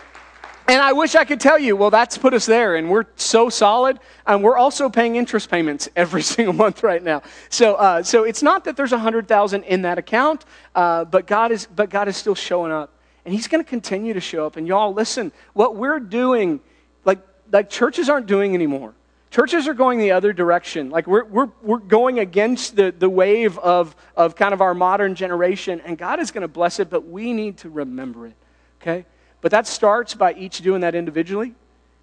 and 0.66 0.82
I 0.82 0.92
wish 0.92 1.14
I 1.14 1.24
could 1.24 1.38
tell 1.38 1.56
you, 1.56 1.76
well, 1.76 1.90
that's 1.90 2.18
put 2.18 2.34
us 2.34 2.44
there, 2.44 2.74
and 2.74 2.90
we're 2.90 3.04
so 3.14 3.48
solid. 3.50 4.00
And 4.26 4.42
we're 4.42 4.56
also 4.56 4.90
paying 4.90 5.14
interest 5.14 5.48
payments 5.48 5.88
every 5.96 6.22
single 6.22 6.52
month 6.52 6.82
right 6.82 7.04
now. 7.04 7.22
So, 7.50 7.76
uh, 7.76 8.02
so 8.02 8.24
it's 8.24 8.42
not 8.42 8.64
that 8.64 8.76
there's 8.76 8.90
a 8.90 8.98
hundred 8.98 9.28
thousand 9.28 9.62
in 9.62 9.82
that 9.82 9.96
account, 9.96 10.44
uh, 10.74 11.04
but 11.04 11.28
God 11.28 11.52
is, 11.52 11.66
but 11.66 11.88
God 11.88 12.08
is 12.08 12.16
still 12.16 12.34
showing 12.34 12.72
up, 12.72 12.98
and 13.24 13.32
He's 13.32 13.46
going 13.46 13.62
to 13.62 13.70
continue 13.70 14.12
to 14.12 14.20
show 14.20 14.44
up. 14.44 14.56
And 14.56 14.66
y'all, 14.66 14.92
listen, 14.92 15.30
what 15.52 15.76
we're 15.76 16.00
doing, 16.00 16.58
like, 17.04 17.20
like 17.52 17.70
churches 17.70 18.08
aren't 18.08 18.26
doing 18.26 18.54
anymore. 18.54 18.92
Churches 19.30 19.68
are 19.68 19.74
going 19.74 20.00
the 20.00 20.10
other 20.10 20.32
direction. 20.32 20.90
Like 20.90 21.06
we're, 21.06 21.24
we're, 21.24 21.50
we're 21.62 21.78
going 21.78 22.18
against 22.18 22.74
the, 22.74 22.92
the 22.96 23.08
wave 23.08 23.58
of, 23.58 23.94
of 24.16 24.34
kind 24.34 24.52
of 24.52 24.60
our 24.60 24.74
modern 24.74 25.14
generation, 25.14 25.80
and 25.84 25.96
God 25.96 26.18
is 26.18 26.32
going 26.32 26.42
to 26.42 26.48
bless 26.48 26.80
it, 26.80 26.90
but 26.90 27.06
we 27.06 27.32
need 27.32 27.58
to 27.58 27.70
remember 27.70 28.26
it. 28.26 28.34
Okay? 28.82 29.06
But 29.40 29.52
that 29.52 29.68
starts 29.68 30.14
by 30.14 30.34
each 30.34 30.62
doing 30.62 30.80
that 30.80 30.96
individually, 30.96 31.54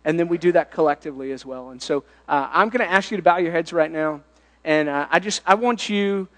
and 0.06 0.18
then 0.18 0.30
we 0.30 0.38
do 0.38 0.54
that 0.54 0.72
collectively 0.72 1.34
as 1.34 1.46
well. 1.46 1.72
And 1.72 1.82
so 1.82 2.06
uh, 2.30 2.50
I'm 2.52 2.70
going 2.70 2.86
to 2.86 2.92
ask 2.92 3.12
you 3.12 3.18
to 3.18 3.24
bow 3.24 3.38
your 3.38 3.52
heads 3.52 3.74
right 3.74 3.92
now, 3.92 4.22
and 4.64 4.88
uh, 4.88 5.08
I 5.12 5.20
just 5.20 5.42
I 5.46 5.56
want 5.56 5.90
you, 5.90 6.30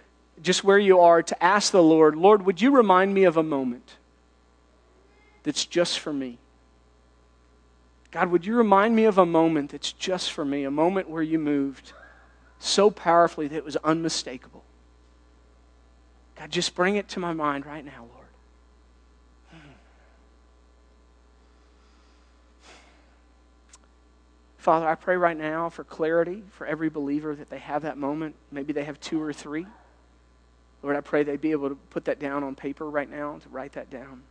just 0.41 0.63
where 0.63 0.80
you 0.80 1.02
are, 1.02 1.21
to 1.21 1.43
ask 1.43 1.71
the 1.71 1.84
Lord, 1.84 2.15
Lord, 2.15 2.45
would 2.47 2.62
you 2.62 2.71
remind 2.71 3.13
me 3.13 3.25
of 3.25 3.38
a 3.38 3.43
moment 3.43 3.95
that's 5.43 5.65
just 5.65 5.99
for 5.99 6.12
me? 6.12 6.39
God, 8.12 8.32
would 8.32 8.45
you 8.45 8.56
remind 8.56 8.95
me 8.95 9.06
of 9.06 9.17
a 9.17 9.26
moment 9.26 9.72
that's 9.72 9.91
just 9.91 10.32
for 10.32 10.43
me, 10.43 10.63
a 10.63 10.72
moment 10.72 11.10
where 11.10 11.22
you 11.22 11.38
moved 11.38 11.93
so 12.58 12.89
powerfully 12.89 13.48
that 13.48 13.56
it 13.56 13.65
was 13.65 13.76
unmistakable? 13.78 14.63
God, 16.36 16.50
just 16.50 16.74
bring 16.74 16.95
it 16.95 17.08
to 17.10 17.19
my 17.19 17.34
mind 17.34 17.65
right 17.65 17.86
now, 17.86 18.08
Lord. 18.13 18.19
Father, 24.58 24.88
I 24.88 24.95
pray 24.95 25.15
right 25.15 25.38
now 25.38 25.69
for 25.69 25.84
clarity 25.84 26.43
for 26.52 26.67
every 26.67 26.89
believer 26.89 27.34
that 27.34 27.50
they 27.50 27.60
have 27.60 27.84
that 27.84 27.98
moment. 27.98 28.36
Maybe 28.52 28.74
they 28.74 28.84
have 28.84 29.00
two 29.00 29.22
or 29.22 29.32
three. 29.32 29.65
Lord, 30.84 30.95
I 30.95 31.02
pray 31.02 31.24
they'd 31.24 31.41
be 31.41 31.52
able 31.52 31.69
to 31.69 31.76
put 31.76 32.06
that 32.06 32.19
down 32.19 32.43
on 32.43 32.56
paper 32.56 32.89
right 32.89 33.10
now, 33.10 33.38
to 33.38 33.50
write 33.50 33.74
that 33.74 33.89
down. 33.89 34.22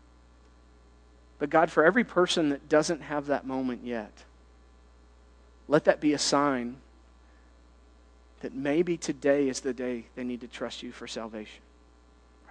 But 1.38 1.50
God, 1.50 1.70
for 1.70 1.84
every 1.84 2.04
person 2.04 2.48
that 2.48 2.68
doesn't 2.68 3.02
have 3.02 3.26
that 3.26 3.46
moment 3.46 3.84
yet, 3.84 4.12
let 5.68 5.84
that 5.84 6.00
be 6.00 6.12
a 6.12 6.18
sign 6.18 6.76
that 8.40 8.54
maybe 8.54 8.96
today 8.96 9.48
is 9.48 9.60
the 9.60 9.72
day 9.72 10.06
they 10.14 10.24
need 10.24 10.40
to 10.40 10.48
trust 10.48 10.82
you 10.82 10.92
for 10.92 11.06
salvation. 11.06 11.62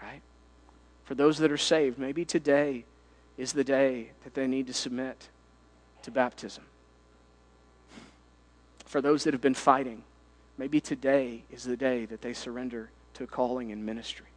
Right? 0.01 0.21
For 1.05 1.15
those 1.15 1.37
that 1.39 1.51
are 1.51 1.57
saved, 1.57 1.97
maybe 1.97 2.23
today 2.25 2.85
is 3.37 3.53
the 3.53 3.63
day 3.63 4.11
that 4.23 4.33
they 4.33 4.47
need 4.47 4.67
to 4.67 4.73
submit 4.73 5.29
to 6.03 6.11
baptism. 6.11 6.63
For 8.85 9.01
those 9.01 9.23
that 9.25 9.33
have 9.33 9.41
been 9.41 9.53
fighting, 9.53 10.03
maybe 10.57 10.79
today 10.79 11.43
is 11.51 11.63
the 11.63 11.77
day 11.77 12.05
that 12.05 12.21
they 12.21 12.33
surrender 12.33 12.89
to 13.15 13.25
a 13.25 13.27
calling 13.27 13.69
in 13.69 13.83
ministry. 13.83 14.27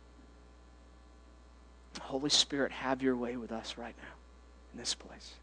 Holy 2.00 2.30
Spirit, 2.30 2.72
have 2.72 3.02
your 3.02 3.16
way 3.16 3.36
with 3.36 3.52
us 3.52 3.76
right 3.76 3.94
now 4.00 4.19
in 4.72 4.78
this 4.78 4.94
place. 4.94 5.34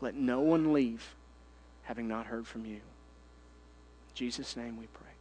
Let 0.00 0.14
no 0.14 0.40
one 0.40 0.72
leave 0.72 1.14
having 1.84 2.08
not 2.08 2.26
heard 2.26 2.46
from 2.46 2.66
you. 2.66 2.74
In 2.74 2.80
Jesus' 4.14 4.56
name 4.56 4.76
we 4.76 4.86
pray. 4.86 5.13